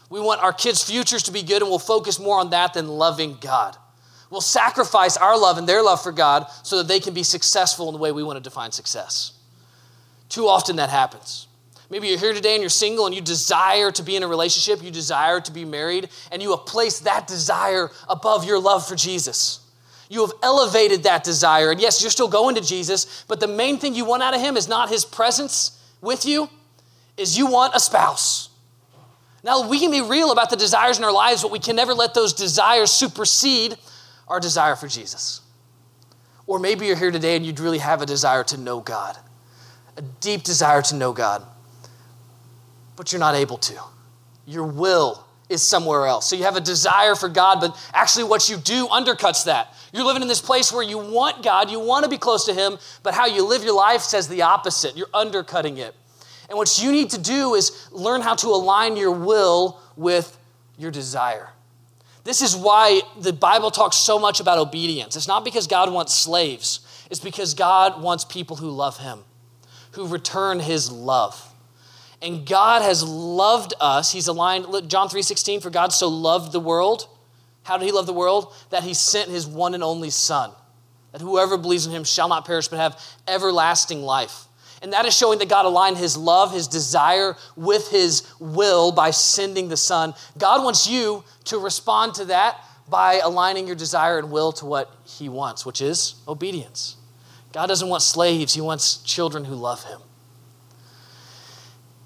We 0.09 0.19
want 0.19 0.41
our 0.41 0.53
kids' 0.53 0.83
futures 0.83 1.23
to 1.23 1.31
be 1.31 1.43
good, 1.43 1.61
and 1.61 1.69
we'll 1.69 1.79
focus 1.79 2.19
more 2.19 2.39
on 2.39 2.51
that 2.51 2.73
than 2.73 2.87
loving 2.87 3.37
God. 3.41 3.75
We'll 4.29 4.41
sacrifice 4.41 5.17
our 5.17 5.39
love 5.39 5.57
and 5.57 5.67
their 5.67 5.81
love 5.81 6.01
for 6.01 6.11
God 6.11 6.47
so 6.63 6.77
that 6.77 6.87
they 6.87 6.99
can 6.99 7.13
be 7.13 7.23
successful 7.23 7.87
in 7.87 7.93
the 7.93 7.99
way 7.99 8.11
we 8.11 8.23
want 8.23 8.37
to 8.37 8.43
define 8.43 8.71
success. 8.71 9.33
Too 10.29 10.47
often 10.47 10.75
that 10.77 10.89
happens. 10.89 11.47
Maybe 11.89 12.09
you're 12.09 12.19
here 12.19 12.33
today 12.33 12.53
and 12.53 12.61
you're 12.61 12.69
single 12.69 13.05
and 13.05 13.15
you 13.15 13.21
desire 13.21 13.91
to 13.93 14.03
be 14.03 14.17
in 14.17 14.23
a 14.23 14.27
relationship, 14.27 14.83
you 14.83 14.91
desire 14.91 15.39
to 15.39 15.51
be 15.51 15.63
married, 15.63 16.09
and 16.31 16.41
you 16.41 16.51
have 16.51 16.65
placed 16.65 17.05
that 17.05 17.27
desire 17.27 17.89
above 18.09 18.43
your 18.43 18.59
love 18.59 18.85
for 18.85 18.95
Jesus. 18.95 19.61
You 20.09 20.21
have 20.21 20.33
elevated 20.43 21.03
that 21.03 21.23
desire. 21.23 21.71
And 21.71 21.79
yes, 21.79 22.01
you're 22.01 22.11
still 22.11 22.27
going 22.27 22.55
to 22.55 22.61
Jesus, 22.61 23.25
but 23.27 23.39
the 23.39 23.47
main 23.47 23.77
thing 23.77 23.95
you 23.95 24.03
want 24.03 24.23
out 24.23 24.33
of 24.33 24.41
him 24.41 24.57
is 24.57 24.67
not 24.67 24.89
his 24.89 25.05
presence 25.05 25.76
with 26.01 26.25
you, 26.25 26.49
is 27.17 27.37
you 27.37 27.47
want 27.47 27.75
a 27.75 27.79
spouse. 27.79 28.49
Now, 29.43 29.67
we 29.67 29.79
can 29.79 29.91
be 29.91 30.01
real 30.01 30.31
about 30.31 30.49
the 30.49 30.55
desires 30.55 30.97
in 30.97 31.03
our 31.03 31.11
lives, 31.11 31.41
but 31.41 31.51
we 31.51 31.59
can 31.59 31.75
never 31.75 31.93
let 31.93 32.13
those 32.13 32.33
desires 32.33 32.91
supersede 32.91 33.77
our 34.27 34.39
desire 34.39 34.75
for 34.75 34.87
Jesus. 34.87 35.41
Or 36.45 36.59
maybe 36.59 36.85
you're 36.87 36.97
here 36.97 37.11
today 37.11 37.35
and 37.35 37.45
you'd 37.45 37.59
really 37.59 37.77
have 37.77 38.01
a 38.01 38.05
desire 38.05 38.43
to 38.45 38.57
know 38.57 38.79
God, 38.79 39.17
a 39.95 40.01
deep 40.01 40.43
desire 40.43 40.81
to 40.83 40.95
know 40.95 41.13
God, 41.13 41.43
but 42.95 43.11
you're 43.11 43.19
not 43.19 43.35
able 43.35 43.57
to. 43.57 43.75
Your 44.45 44.65
will 44.65 45.25
is 45.49 45.61
somewhere 45.61 46.07
else. 46.07 46.29
So 46.29 46.35
you 46.35 46.43
have 46.43 46.55
a 46.55 46.61
desire 46.61 47.15
for 47.15 47.29
God, 47.29 47.61
but 47.61 47.77
actually 47.93 48.25
what 48.25 48.49
you 48.49 48.57
do 48.57 48.87
undercuts 48.87 49.45
that. 49.45 49.73
You're 49.93 50.05
living 50.05 50.21
in 50.21 50.27
this 50.27 50.41
place 50.41 50.71
where 50.71 50.83
you 50.83 50.97
want 50.97 51.43
God, 51.43 51.71
you 51.71 51.79
want 51.79 52.03
to 52.03 52.09
be 52.09 52.17
close 52.17 52.45
to 52.45 52.53
Him, 52.53 52.77
but 53.03 53.13
how 53.13 53.25
you 53.25 53.45
live 53.45 53.63
your 53.63 53.75
life 53.75 54.01
says 54.01 54.27
the 54.27 54.41
opposite. 54.41 54.97
You're 54.97 55.07
undercutting 55.13 55.77
it. 55.77 55.95
And 56.49 56.57
what 56.57 56.81
you 56.81 56.91
need 56.91 57.09
to 57.11 57.19
do 57.19 57.55
is 57.55 57.87
learn 57.91 58.21
how 58.21 58.35
to 58.35 58.47
align 58.47 58.95
your 58.97 59.11
will 59.11 59.79
with 59.95 60.37
your 60.77 60.91
desire. 60.91 61.49
This 62.23 62.41
is 62.41 62.55
why 62.55 63.01
the 63.19 63.33
Bible 63.33 63.71
talks 63.71 63.95
so 63.97 64.19
much 64.19 64.39
about 64.39 64.57
obedience. 64.57 65.15
It's 65.15 65.27
not 65.27 65.45
because 65.45 65.67
God 65.67 65.91
wants 65.91 66.13
slaves, 66.13 66.81
it's 67.09 67.19
because 67.21 67.53
God 67.53 68.01
wants 68.01 68.25
people 68.25 68.57
who 68.57 68.69
love 68.69 68.97
Him, 68.97 69.19
who 69.91 70.07
return 70.07 70.59
His 70.59 70.91
love. 70.91 71.53
And 72.21 72.45
God 72.45 72.81
has 72.81 73.03
loved 73.03 73.75
us. 73.79 74.11
He's 74.11 74.27
aligned, 74.27 74.65
John 74.89 75.07
3:16, 75.07 75.61
for 75.61 75.69
God 75.69 75.93
so 75.93 76.07
loved 76.07 76.51
the 76.51 76.59
world. 76.59 77.07
How 77.67 77.77
did 77.77 77.85
he 77.85 77.91
love 77.91 78.05
the 78.05 78.13
world? 78.13 78.53
That 78.69 78.83
he 78.83 78.93
sent 78.93 79.29
his 79.29 79.45
one 79.45 79.73
and 79.73 79.83
only 79.83 80.09
Son, 80.09 80.51
that 81.11 81.19
whoever 81.19 81.57
believes 81.57 81.85
in 81.85 81.91
him 81.91 82.05
shall 82.05 82.29
not 82.29 82.45
perish 82.45 82.69
but 82.69 82.79
have 82.79 82.97
everlasting 83.27 84.03
life. 84.03 84.45
And 84.81 84.93
that 84.93 85.05
is 85.05 85.13
showing 85.13 85.39
that 85.39 85.49
God 85.49 85.65
aligned 85.65 85.97
his 85.97 86.15
love, 86.15 86.53
his 86.53 86.69
desire 86.69 87.35
with 87.57 87.89
his 87.89 88.25
will 88.39 88.93
by 88.93 89.11
sending 89.11 89.67
the 89.67 89.75
Son. 89.75 90.13
God 90.37 90.63
wants 90.63 90.87
you 90.87 91.25
to 91.45 91.57
respond 91.57 92.13
to 92.15 92.25
that 92.25 92.57
by 92.87 93.15
aligning 93.15 93.67
your 93.67 93.75
desire 93.75 94.17
and 94.17 94.31
will 94.31 94.53
to 94.53 94.65
what 94.65 94.95
he 95.03 95.27
wants, 95.27 95.65
which 95.65 95.81
is 95.81 96.15
obedience. 96.25 96.95
God 97.51 97.67
doesn't 97.67 97.89
want 97.89 98.01
slaves, 98.01 98.53
he 98.53 98.61
wants 98.61 98.99
children 98.99 99.43
who 99.43 99.55
love 99.55 99.83
him. 99.83 99.99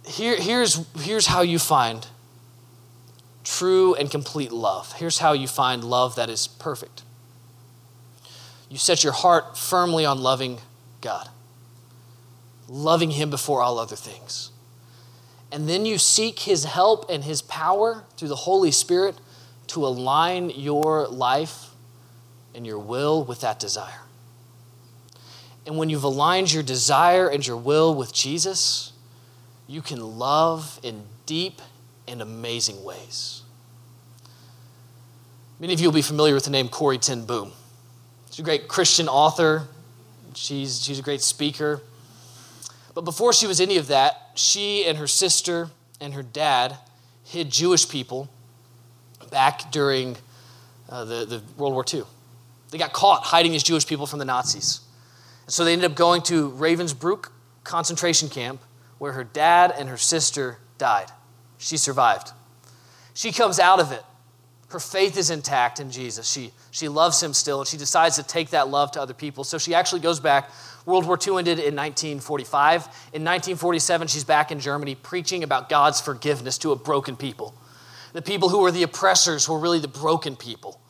Here, 0.07 0.37
here's, 0.37 0.83
here's 1.01 1.27
how 1.27 1.41
you 1.41 1.59
find 1.59 2.07
true 3.43 3.95
and 3.95 4.09
complete 4.09 4.51
love. 4.51 4.93
Here's 4.93 5.19
how 5.19 5.33
you 5.33 5.47
find 5.47 5.83
love 5.83 6.15
that 6.15 6.29
is 6.29 6.47
perfect. 6.47 7.03
You 8.69 8.77
set 8.77 9.03
your 9.03 9.13
heart 9.13 9.57
firmly 9.57 10.05
on 10.05 10.21
loving 10.21 10.59
God, 11.01 11.29
loving 12.67 13.11
Him 13.11 13.29
before 13.29 13.61
all 13.61 13.77
other 13.79 13.95
things. 13.95 14.51
And 15.51 15.67
then 15.67 15.85
you 15.85 15.97
seek 15.97 16.39
His 16.39 16.63
help 16.63 17.09
and 17.09 17.23
His 17.23 17.41
power 17.41 18.05
through 18.15 18.29
the 18.29 18.35
Holy 18.35 18.71
Spirit 18.71 19.17
to 19.67 19.85
align 19.85 20.49
your 20.49 21.07
life 21.07 21.71
and 22.55 22.65
your 22.65 22.79
will 22.79 23.23
with 23.23 23.41
that 23.41 23.59
desire. 23.59 24.01
And 25.65 25.77
when 25.77 25.89
you've 25.89 26.03
aligned 26.03 26.51
your 26.51 26.63
desire 26.63 27.27
and 27.27 27.45
your 27.45 27.57
will 27.57 27.93
with 27.93 28.13
Jesus, 28.13 28.93
you 29.67 29.81
can 29.81 30.17
love 30.17 30.79
in 30.83 31.03
deep 31.25 31.61
and 32.11 32.21
amazing 32.21 32.83
ways. 32.83 33.41
Many 35.59 35.73
of 35.73 35.79
you 35.79 35.87
will 35.87 35.93
be 35.93 36.01
familiar 36.01 36.33
with 36.33 36.43
the 36.43 36.49
name 36.49 36.67
Corrie 36.67 36.97
Ten 36.97 37.25
Boom. 37.25 37.51
She's 38.29 38.39
a 38.39 38.43
great 38.43 38.67
Christian 38.67 39.07
author, 39.07 39.67
she's, 40.35 40.83
she's 40.83 40.99
a 40.99 41.01
great 41.01 41.21
speaker. 41.21 41.81
But 42.93 43.05
before 43.05 43.31
she 43.31 43.47
was 43.47 43.61
any 43.61 43.77
of 43.77 43.87
that, 43.87 44.31
she 44.35 44.85
and 44.85 44.97
her 44.97 45.07
sister 45.07 45.69
and 46.01 46.13
her 46.13 46.23
dad 46.23 46.77
hid 47.23 47.49
Jewish 47.49 47.87
people 47.87 48.29
back 49.29 49.71
during 49.71 50.17
uh, 50.89 51.05
the, 51.05 51.25
the 51.25 51.41
World 51.57 51.73
War 51.73 51.85
II. 51.91 52.03
They 52.71 52.77
got 52.77 52.91
caught 52.91 53.23
hiding 53.23 53.53
these 53.53 53.63
Jewish 53.63 53.87
people 53.87 54.05
from 54.05 54.19
the 54.19 54.25
Nazis. 54.25 54.81
And 55.45 55.53
so 55.53 55.63
they 55.63 55.73
ended 55.73 55.89
up 55.89 55.95
going 55.95 56.21
to 56.23 56.51
Ravensbrück 56.51 57.29
concentration 57.63 58.27
camp 58.27 58.61
where 58.97 59.13
her 59.13 59.23
dad 59.23 59.73
and 59.77 59.87
her 59.87 59.97
sister 59.97 60.57
died. 60.77 61.11
She 61.61 61.77
survived. 61.77 62.31
She 63.13 63.31
comes 63.31 63.59
out 63.59 63.79
of 63.79 63.91
it. 63.91 64.03
Her 64.69 64.79
faith 64.79 65.15
is 65.15 65.29
intact 65.29 65.79
in 65.79 65.91
Jesus. 65.91 66.27
She, 66.27 66.51
she 66.71 66.87
loves 66.87 67.21
him 67.21 67.33
still, 67.33 67.59
and 67.59 67.67
she 67.67 67.77
decides 67.77 68.15
to 68.15 68.23
take 68.23 68.49
that 68.49 68.69
love 68.69 68.91
to 68.93 69.01
other 69.01 69.13
people. 69.13 69.43
So 69.43 69.57
she 69.57 69.75
actually 69.75 70.01
goes 70.01 70.19
back. 70.19 70.49
World 70.85 71.05
War 71.05 71.19
II 71.21 71.37
ended 71.37 71.59
in 71.59 71.75
1945. 71.75 72.81
In 73.13 73.23
1947, 73.23 74.07
she's 74.07 74.23
back 74.23 74.51
in 74.51 74.59
Germany 74.59 74.95
preaching 74.95 75.43
about 75.43 75.69
God's 75.69 76.01
forgiveness 76.01 76.57
to 76.59 76.71
a 76.71 76.75
broken 76.75 77.15
people. 77.15 77.53
The 78.13 78.23
people 78.23 78.49
who 78.49 78.59
were 78.59 78.71
the 78.71 78.83
oppressors 78.83 79.47
were 79.47 79.59
really 79.59 79.79
the 79.79 79.87
broken 79.87 80.35
people. 80.35 80.81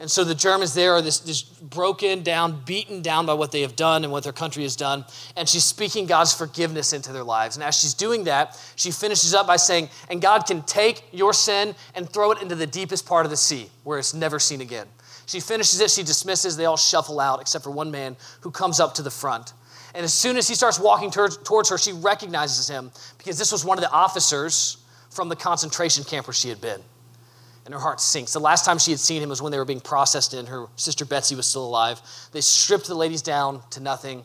And 0.00 0.08
so 0.08 0.22
the 0.22 0.34
Germans 0.34 0.74
there 0.74 0.92
are 0.92 1.02
this, 1.02 1.18
this 1.18 1.42
broken 1.42 2.22
down, 2.22 2.62
beaten 2.64 3.02
down 3.02 3.26
by 3.26 3.34
what 3.34 3.50
they 3.50 3.62
have 3.62 3.74
done 3.74 4.04
and 4.04 4.12
what 4.12 4.22
their 4.22 4.32
country 4.32 4.62
has 4.62 4.76
done. 4.76 5.04
And 5.36 5.48
she's 5.48 5.64
speaking 5.64 6.06
God's 6.06 6.32
forgiveness 6.32 6.92
into 6.92 7.12
their 7.12 7.24
lives. 7.24 7.56
And 7.56 7.64
as 7.64 7.76
she's 7.76 7.94
doing 7.94 8.24
that, 8.24 8.60
she 8.76 8.92
finishes 8.92 9.34
up 9.34 9.48
by 9.48 9.56
saying, 9.56 9.88
And 10.08 10.22
God 10.22 10.46
can 10.46 10.62
take 10.62 11.02
your 11.10 11.32
sin 11.32 11.74
and 11.96 12.08
throw 12.08 12.30
it 12.30 12.40
into 12.40 12.54
the 12.54 12.66
deepest 12.66 13.06
part 13.06 13.26
of 13.26 13.30
the 13.30 13.36
sea 13.36 13.70
where 13.82 13.98
it's 13.98 14.14
never 14.14 14.38
seen 14.38 14.60
again. 14.60 14.86
She 15.26 15.40
finishes 15.40 15.80
it, 15.80 15.90
she 15.90 16.04
dismisses, 16.04 16.56
they 16.56 16.64
all 16.64 16.76
shuffle 16.76 17.20
out 17.20 17.40
except 17.40 17.64
for 17.64 17.70
one 17.70 17.90
man 17.90 18.16
who 18.40 18.50
comes 18.50 18.80
up 18.80 18.94
to 18.94 19.02
the 19.02 19.10
front. 19.10 19.52
And 19.94 20.04
as 20.04 20.14
soon 20.14 20.36
as 20.36 20.48
he 20.48 20.54
starts 20.54 20.78
walking 20.78 21.10
towards 21.10 21.70
her, 21.70 21.76
she 21.76 21.92
recognizes 21.92 22.68
him 22.68 22.92
because 23.18 23.36
this 23.36 23.50
was 23.50 23.64
one 23.64 23.78
of 23.78 23.82
the 23.82 23.90
officers 23.90 24.78
from 25.10 25.28
the 25.28 25.36
concentration 25.36 26.04
camp 26.04 26.26
where 26.28 26.34
she 26.34 26.48
had 26.48 26.60
been. 26.60 26.80
And 27.68 27.74
her 27.74 27.80
heart 27.80 28.00
sinks. 28.00 28.32
The 28.32 28.40
last 28.40 28.64
time 28.64 28.78
she 28.78 28.92
had 28.92 28.98
seen 28.98 29.22
him 29.22 29.28
was 29.28 29.42
when 29.42 29.52
they 29.52 29.58
were 29.58 29.66
being 29.66 29.82
processed 29.82 30.32
and 30.32 30.48
Her 30.48 30.68
sister 30.76 31.04
Betsie 31.04 31.34
was 31.34 31.46
still 31.46 31.66
alive. 31.66 32.00
They 32.32 32.40
stripped 32.40 32.86
the 32.86 32.94
ladies 32.94 33.20
down 33.20 33.60
to 33.72 33.80
nothing 33.80 34.24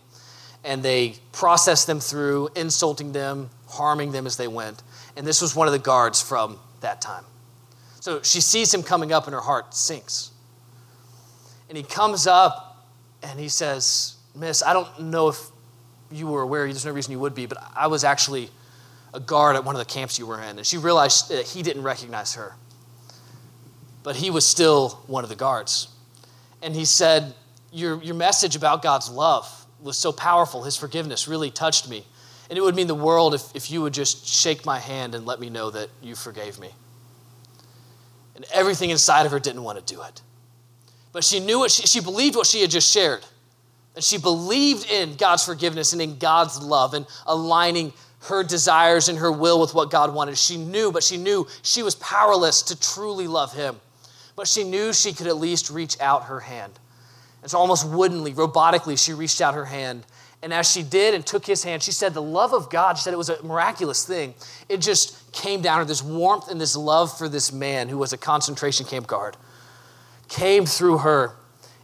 and 0.63 0.82
they 0.82 1.17
processed 1.34 1.86
them 1.86 1.99
through, 1.99 2.47
insulting 2.56 3.12
them, 3.12 3.49
harming 3.67 4.13
them 4.13 4.25
as 4.25 4.38
they 4.38 4.47
went. 4.47 4.82
And 5.17 5.27
this 5.27 5.41
was 5.41 5.58
one 5.58 5.67
of 5.67 5.73
the 5.73 5.79
guards 5.79 6.21
from 6.21 6.58
that 6.79 7.01
time. 7.01 7.25
So 7.99 8.21
she 8.21 8.39
sees 8.39 8.73
him 8.73 8.82
coming 8.82 9.12
up 9.12 9.25
and 9.25 9.34
her 9.34 9.41
heart 9.41 9.75
sinks. 9.75 10.32
And 11.67 11.77
he 11.77 11.84
comes 11.84 12.27
up 12.27 12.88
and 13.23 13.38
he 13.38 13.49
says, 13.49 14.15
Miss, 14.34 14.63
I 14.63 14.71
don't 14.71 15.01
know 15.01 15.27
if 15.27 15.38
you 16.10 16.27
were 16.27 16.43
aware, 16.43 16.63
there's 16.63 16.86
no 16.86 16.93
reason 16.93 17.12
you 17.12 17.19
would 17.19 17.36
be, 17.36 17.45
but 17.45 17.58
I 17.75 17.88
was 17.88 18.06
actually 18.06 18.49
a 19.13 19.19
guard 19.19 19.58
at 19.58 19.65
one 19.65 19.75
of 19.75 19.79
the 19.79 19.93
camps 19.93 20.17
you 20.17 20.27
were 20.27 20.41
in. 20.41 20.56
And 20.60 20.65
she 20.65 20.77
realized 20.77 21.27
that 21.27 21.45
he 21.45 21.62
didn't 21.62 21.84
recognize 21.84 22.36
her 22.36 22.56
but 24.04 24.18
he 24.18 24.30
was 24.30 24.46
still 24.46 24.89
one 25.08 25.24
of 25.24 25.30
the 25.30 25.36
guards. 25.36 25.88
And 26.62 26.76
he 26.76 26.86
said, 26.86 27.34
Your, 27.72 28.02
your 28.04 28.16
message 28.16 28.56
about 28.56 28.82
God's 28.82 29.10
love 29.10 29.66
was 29.82 29.98
so 29.98 30.12
powerful. 30.12 30.63
His 30.63 30.78
forgiveness 30.78 31.28
really 31.28 31.50
touched 31.50 31.89
me. 31.89 32.06
And 32.50 32.58
it 32.58 32.62
would 32.62 32.76
mean 32.76 32.88
the 32.88 32.96
world 32.96 33.34
if, 33.34 33.56
if 33.56 33.72
you 33.72 33.82
would 33.82 33.94
just 33.94 34.28
shake 34.28 34.66
my 34.66 34.78
hand 34.78 35.16
and 35.16 35.26
let 35.26 35.39
me 35.39 35.50
know 35.50 35.72
that 35.72 35.89
you 36.02 36.16
forgave 36.16 36.60
me. 36.60 36.70
And 38.36 38.46
everything 38.54 38.89
inside 38.89 39.26
of 39.26 39.32
her 39.32 39.39
didn't 39.39 39.63
want 39.63 39.86
to 39.86 39.94
do 39.94 40.02
it. 40.04 40.22
But 41.12 41.24
she 41.24 41.39
knew 41.39 41.60
what 41.60 41.72
she, 41.72 41.88
she 41.88 42.02
believed 42.02 42.36
what 42.36 42.48
she 42.48 42.62
had 42.62 42.72
just 42.72 42.92
shared. 42.92 43.26
And 43.96 44.04
she 44.04 44.18
believed 44.18 44.89
in 44.89 45.16
God's 45.16 45.46
forgiveness 45.46 45.94
and 45.94 46.02
in 46.02 46.18
God's 46.18 46.62
love 46.62 46.94
and 46.94 47.06
aligning 47.26 47.94
her 48.22 48.44
desires 48.44 49.10
and 49.10 49.20
her 49.20 49.32
will 49.32 49.60
with 49.60 49.74
what 49.74 49.92
God 49.92 50.13
wanted. 50.13 50.38
She 50.38 50.58
knew, 50.58 50.92
but 50.92 51.04
she 51.04 51.18
knew 51.18 51.48
she 51.62 51.84
was 51.84 51.96
powerless 51.96 52.63
to 52.63 52.80
truly 52.80 53.28
love 53.28 53.54
Him 53.54 53.80
but 54.36 54.48
she 54.48 54.63
knew 54.63 54.93
she 54.93 55.13
could 55.13 55.28
at 55.28 55.38
least 55.38 55.69
reach 55.69 56.00
out 56.00 56.26
her 56.26 56.41
hand. 56.41 56.74
And 57.41 57.52
so, 57.52 57.58
almost 57.58 57.88
woodenly, 57.88 58.34
robotically, 58.34 58.98
she 59.04 59.13
reached 59.13 59.41
out 59.41 59.54
her 59.54 59.65
hand. 59.65 60.06
And 60.41 60.54
as 60.54 60.69
she 60.69 60.84
did 60.84 61.13
and 61.13 61.26
took 61.26 61.46
his 61.46 61.63
hand, 61.63 61.84
she 61.84 61.91
said, 61.91 62.13
The 62.13 62.22
love 62.22 62.54
of 62.54 62.69
God, 62.69 62.98
she 62.98 63.04
said 63.04 63.13
it 63.13 63.17
was 63.17 63.30
a 63.30 63.41
miraculous 63.43 64.06
thing. 64.06 64.34
It 64.67 64.78
just 64.78 65.32
came 65.32 65.62
down 65.62 65.80
to 65.80 65.86
this 65.86 66.04
warmth 66.04 66.50
and 66.50 66.60
this 66.60 66.76
love 66.76 67.17
for 67.17 67.30
this 67.30 67.52
man 67.52 67.89
who 67.89 67.98
was 67.98 68.13
a 68.13 68.17
concentration 68.17 68.86
camp 68.86 69.08
guard, 69.08 69.38
came 70.28 70.65
through 70.65 71.00
her, 71.00 71.36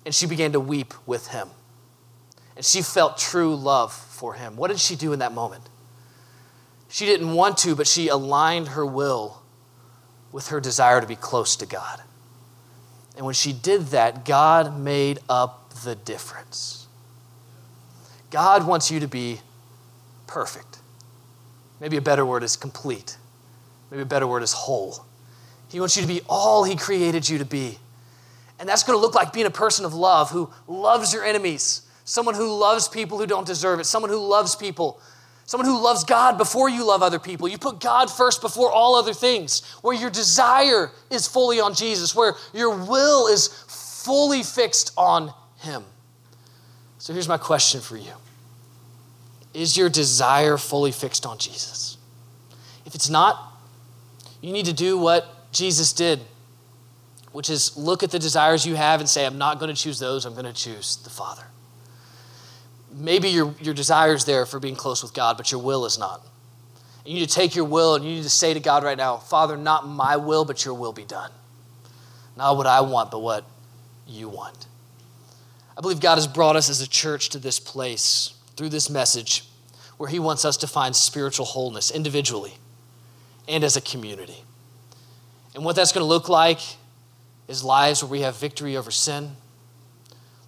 and 0.06 0.14
she 0.14 0.26
began 0.26 0.52
to 0.54 0.60
weep 0.60 0.94
with 1.06 1.28
him. 1.28 1.50
And 2.56 2.66
she 2.66 2.82
felt 2.82 3.18
true 3.18 3.56
love 3.56 3.94
for 3.94 4.34
him. 4.34 4.58
What 4.58 4.70
did 4.70 4.80
she 4.80 4.96
do 4.96 5.14
in 5.14 5.20
that 5.20 5.34
moment? 5.34 5.64
She 6.90 7.06
didn't 7.06 7.34
want 7.34 7.58
to, 7.60 7.76
but 7.76 7.88
she 7.88 8.08
aligned 8.08 8.70
her 8.70 8.86
will 8.86 9.42
with 10.32 10.50
her 10.50 10.60
desire 10.60 11.00
to 11.00 11.08
be 11.08 11.16
close 11.16 11.56
to 11.58 11.66
God. 11.66 12.02
And 13.20 13.26
when 13.26 13.36
she 13.36 13.52
did 13.52 13.88
that, 13.88 14.24
God 14.24 14.80
made 14.80 15.20
up 15.28 15.74
the 15.84 15.94
difference. 15.94 16.88
God 18.32 18.66
wants 18.66 18.90
you 18.90 19.02
to 19.02 19.10
be 19.10 19.42
perfect. 20.26 20.80
Maybe 21.82 21.98
a 21.98 22.02
better 22.02 22.26
word 22.26 22.44
is 22.44 22.56
complete. 22.56 23.18
Maybe 23.92 24.04
a 24.04 24.06
better 24.06 24.26
word 24.26 24.42
is 24.42 24.54
whole. 24.54 25.04
He 25.68 25.82
wants 25.82 25.98
you 25.98 26.02
to 26.02 26.08
be 26.08 26.22
all 26.30 26.64
He 26.64 26.78
created 26.78 27.28
you 27.28 27.40
to 27.40 27.46
be. 27.46 27.78
And 28.58 28.70
that's 28.70 28.84
going 28.84 28.98
to 28.98 29.02
look 29.02 29.16
like 29.16 29.34
being 29.34 29.46
a 29.46 29.52
person 29.52 29.84
of 29.84 29.94
love 29.94 30.32
who 30.32 30.50
loves 30.66 31.14
your 31.14 31.26
enemies, 31.26 31.82
someone 32.06 32.36
who 32.36 32.58
loves 32.58 32.88
people 32.88 33.18
who 33.18 33.28
don't 33.28 33.46
deserve 33.46 33.82
it, 33.82 33.84
someone 33.84 34.12
who 34.12 34.26
loves 34.26 34.56
people 34.56 35.02
Someone 35.50 35.68
who 35.68 35.82
loves 35.82 36.04
God 36.04 36.38
before 36.38 36.70
you 36.70 36.86
love 36.86 37.02
other 37.02 37.18
people. 37.18 37.48
You 37.48 37.58
put 37.58 37.80
God 37.80 38.12
first 38.12 38.40
before 38.40 38.72
all 38.72 38.94
other 38.94 39.16
things, 39.16 39.64
where 39.82 39.96
your 39.96 40.12
desire 40.12 40.92
is 41.10 41.28
fully 41.28 41.60
on 41.60 41.74
Jesus, 41.74 42.14
where 42.14 42.36
your 42.54 42.70
will 42.86 43.26
is 43.26 43.48
fully 43.48 44.44
fixed 44.44 44.94
on 44.96 45.34
Him. 45.62 45.86
So 47.00 47.14
here's 47.14 47.28
my 47.28 47.40
question 47.40 47.82
for 47.82 47.98
you 47.98 48.12
Is 49.56 49.76
your 49.76 49.90
desire 49.90 50.56
fully 50.56 50.92
fixed 50.92 51.26
on 51.26 51.40
Jesus? 51.40 51.98
If 52.86 52.94
it's 52.94 53.10
not, 53.10 53.60
you 54.42 54.54
need 54.54 54.68
to 54.68 54.74
do 54.74 55.00
what 55.00 55.52
Jesus 55.52 55.94
did, 55.94 56.20
which 57.32 57.50
is 57.50 57.76
look 57.76 58.04
at 58.04 58.12
the 58.12 58.20
desires 58.20 58.68
you 58.68 58.76
have 58.76 59.00
and 59.00 59.10
say, 59.10 59.26
I'm 59.26 59.40
not 59.40 59.60
going 59.60 59.74
to 59.74 59.82
choose 59.82 59.98
those, 59.98 60.26
I'm 60.26 60.34
going 60.34 60.46
to 60.46 60.54
choose 60.54 60.98
the 60.98 61.10
Father 61.10 61.46
maybe 62.94 63.30
your, 63.30 63.54
your 63.62 63.74
desire 63.74 64.14
is 64.14 64.26
there 64.26 64.46
for 64.46 64.60
being 64.60 64.76
close 64.76 65.04
with 65.04 65.14
God, 65.14 65.38
but 65.38 65.52
your 65.52 65.62
will 65.62 65.86
is 65.86 65.98
not. 65.98 66.26
You 67.06 67.16
need 67.16 67.28
to 67.28 67.34
take 67.34 67.56
your 67.56 67.66
will 67.66 67.96
and 67.96 68.06
you 68.06 68.12
need 68.12 68.24
to 68.24 68.30
say 68.30 68.54
to 68.54 68.60
God 68.60 68.84
right 68.84 68.98
now, 68.98 69.18
Father, 69.18 69.58
not 69.58 69.88
my 69.88 70.18
will, 70.18 70.46
but 70.46 70.64
your 70.64 70.74
will 70.74 70.94
be 70.94 71.06
done. 71.06 71.32
Not 72.38 72.58
what 72.58 72.68
I 72.68 72.82
want, 72.82 73.12
but 73.12 73.20
what 73.20 73.46
you 74.08 74.30
want. 74.30 74.68
I 75.78 75.82
believe 75.82 76.00
God 76.00 76.16
has 76.16 76.28
brought 76.28 76.56
us 76.56 76.70
as 76.70 76.82
a 76.82 76.88
church 76.88 77.30
to 77.30 77.40
this 77.40 77.60
place 77.60 78.34
through 78.56 78.70
this 78.70 78.90
message 78.90 79.46
where 79.98 80.10
He 80.10 80.20
wants 80.20 80.46
us 80.46 80.58
to 80.58 80.68
find 80.68 80.96
spiritual 80.96 81.46
wholeness 81.46 81.90
individually 81.90 82.54
and 83.48 83.64
as 83.64 83.76
a 83.76 83.82
community. 83.82 84.44
And 85.56 85.66
what 85.66 85.76
that's 85.76 85.92
going 85.92 86.04
to 86.04 86.08
look 86.08 86.30
like 86.30 86.60
is 87.48 87.64
lives 87.64 88.04
where 88.04 88.12
we 88.12 88.22
have 88.22 88.38
victory 88.38 88.78
over 88.78 88.92
sin 88.92 89.32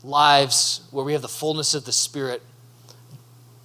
lives 0.04 0.82
where 0.92 1.06
we 1.06 1.14
have 1.14 1.22
the 1.22 1.28
fullness 1.28 1.74
of 1.74 1.86
the 1.86 1.92
Spirit 1.92 2.42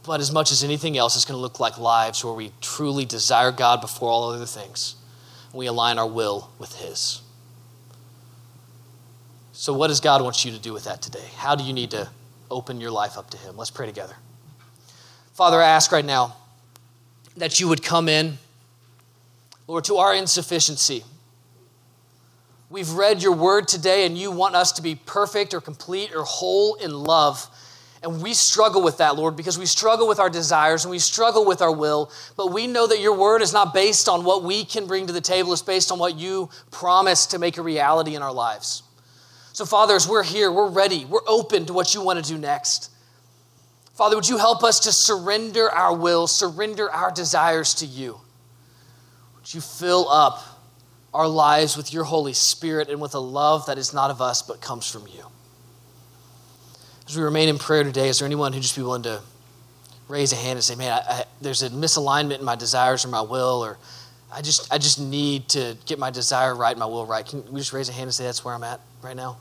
but 0.06 0.20
as 0.20 0.30
much 0.30 0.52
as 0.52 0.62
anything 0.62 0.96
else, 0.96 1.16
it's 1.16 1.24
going 1.24 1.36
to 1.36 1.42
look 1.42 1.58
like 1.58 1.78
lives 1.78 2.24
where 2.24 2.32
we 2.32 2.52
truly 2.60 3.04
desire 3.04 3.50
God 3.50 3.80
before 3.80 4.08
all 4.08 4.30
other 4.30 4.46
things. 4.46 4.94
and 5.50 5.58
We 5.58 5.66
align 5.66 5.98
our 5.98 6.06
will 6.06 6.50
with 6.58 6.76
His. 6.76 7.20
So, 9.52 9.72
what 9.72 9.88
does 9.88 10.00
God 10.00 10.22
want 10.22 10.44
you 10.44 10.52
to 10.52 10.58
do 10.60 10.72
with 10.72 10.84
that 10.84 11.02
today? 11.02 11.24
How 11.36 11.56
do 11.56 11.64
you 11.64 11.72
need 11.72 11.90
to 11.90 12.08
open 12.50 12.80
your 12.80 12.92
life 12.92 13.18
up 13.18 13.30
to 13.30 13.36
Him? 13.36 13.56
Let's 13.56 13.72
pray 13.72 13.86
together. 13.86 14.14
Father, 15.34 15.60
I 15.60 15.66
ask 15.66 15.90
right 15.90 16.04
now 16.04 16.36
that 17.36 17.58
you 17.58 17.66
would 17.66 17.82
come 17.82 18.08
in, 18.08 18.38
Lord, 19.66 19.84
to 19.84 19.96
our 19.96 20.14
insufficiency. 20.14 21.02
We've 22.68 22.90
read 22.90 23.22
your 23.22 23.32
word 23.32 23.68
today, 23.68 24.06
and 24.06 24.18
you 24.18 24.32
want 24.32 24.56
us 24.56 24.72
to 24.72 24.82
be 24.82 24.96
perfect 24.96 25.54
or 25.54 25.60
complete 25.60 26.12
or 26.14 26.24
whole 26.24 26.74
in 26.74 26.92
love. 26.92 27.46
And 28.02 28.22
we 28.22 28.34
struggle 28.34 28.82
with 28.82 28.98
that, 28.98 29.16
Lord, 29.16 29.36
because 29.36 29.58
we 29.58 29.66
struggle 29.66 30.06
with 30.06 30.18
our 30.18 30.28
desires 30.28 30.84
and 30.84 30.90
we 30.90 30.98
struggle 30.98 31.46
with 31.46 31.62
our 31.62 31.72
will. 31.72 32.10
But 32.36 32.52
we 32.52 32.66
know 32.66 32.86
that 32.86 33.00
your 33.00 33.16
word 33.16 33.40
is 33.40 33.52
not 33.52 33.72
based 33.72 34.08
on 34.08 34.24
what 34.24 34.44
we 34.44 34.64
can 34.64 34.86
bring 34.86 35.06
to 35.06 35.12
the 35.12 35.20
table, 35.20 35.52
it's 35.52 35.62
based 35.62 35.90
on 35.90 35.98
what 35.98 36.16
you 36.16 36.50
promise 36.70 37.26
to 37.26 37.38
make 37.38 37.56
a 37.56 37.62
reality 37.62 38.14
in 38.14 38.22
our 38.22 38.32
lives. 38.32 38.82
So, 39.52 39.64
Father, 39.64 39.94
as 39.94 40.06
we're 40.06 40.22
here, 40.22 40.52
we're 40.52 40.68
ready, 40.68 41.04
we're 41.04 41.26
open 41.26 41.66
to 41.66 41.72
what 41.72 41.94
you 41.94 42.02
want 42.02 42.22
to 42.22 42.32
do 42.32 42.38
next. 42.38 42.90
Father, 43.94 44.14
would 44.14 44.28
you 44.28 44.36
help 44.36 44.62
us 44.62 44.80
to 44.80 44.92
surrender 44.92 45.70
our 45.70 45.96
will, 45.96 46.26
surrender 46.26 46.90
our 46.90 47.10
desires 47.10 47.74
to 47.76 47.86
you? 47.86 48.20
Would 49.36 49.54
you 49.54 49.62
fill 49.62 50.10
up 50.10 50.55
our 51.16 51.26
lives 51.26 51.76
with 51.76 51.92
your 51.92 52.04
Holy 52.04 52.34
Spirit 52.34 52.90
and 52.90 53.00
with 53.00 53.14
a 53.14 53.18
love 53.18 53.66
that 53.66 53.78
is 53.78 53.94
not 53.94 54.10
of 54.10 54.20
us 54.20 54.42
but 54.42 54.60
comes 54.60 54.90
from 54.90 55.06
you? 55.06 55.24
As 57.08 57.16
we 57.16 57.22
remain 57.22 57.48
in 57.48 57.58
prayer 57.58 57.84
today, 57.84 58.08
is 58.08 58.18
there 58.18 58.26
anyone 58.26 58.52
who 58.52 58.60
just 58.60 58.76
be 58.76 58.82
willing 58.82 59.04
to 59.04 59.22
raise 60.08 60.32
a 60.32 60.36
hand 60.36 60.52
and 60.52 60.64
say, 60.64 60.74
"Man, 60.74 60.92
I, 60.92 61.12
I, 61.12 61.24
there's 61.40 61.62
a 61.62 61.70
misalignment 61.70 62.40
in 62.40 62.44
my 62.44 62.56
desires 62.56 63.04
or 63.04 63.08
my 63.08 63.22
will, 63.22 63.64
or 63.64 63.78
I 64.32 64.42
just 64.42 64.72
I 64.72 64.78
just 64.78 65.00
need 65.00 65.48
to 65.50 65.76
get 65.86 65.98
my 65.98 66.10
desire 66.10 66.54
right, 66.54 66.76
my 66.76 66.86
will 66.86 67.06
right"? 67.06 67.24
Can 67.24 67.50
we 67.50 67.60
just 67.60 67.72
raise 67.72 67.88
a 67.88 67.92
hand 67.92 68.04
and 68.04 68.14
say 68.14 68.24
that's 68.24 68.44
where 68.44 68.54
I'm 68.54 68.64
at 68.64 68.80
right 69.02 69.16
now? 69.16 69.38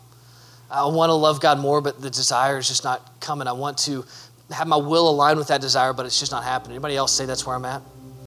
I 0.69 0.85
want 0.85 1.09
to 1.09 1.13
love 1.13 1.41
God 1.41 1.59
more, 1.59 1.81
but 1.81 2.01
the 2.01 2.09
desire 2.09 2.57
is 2.57 2.67
just 2.67 2.83
not 2.83 3.19
coming. 3.19 3.47
I 3.47 3.51
want 3.51 3.77
to 3.79 4.05
have 4.51 4.67
my 4.67 4.77
will 4.77 5.09
aligned 5.09 5.37
with 5.39 5.49
that 5.49 5.61
desire, 5.61 5.93
but 5.93 6.05
it's 6.05 6.19
just 6.19 6.31
not 6.31 6.43
happening. 6.43 6.75
Anybody 6.75 6.95
else 6.95 7.11
say 7.11 7.25
that's 7.25 7.45
where 7.45 7.55
I'm 7.55 7.65
at? 7.65 7.81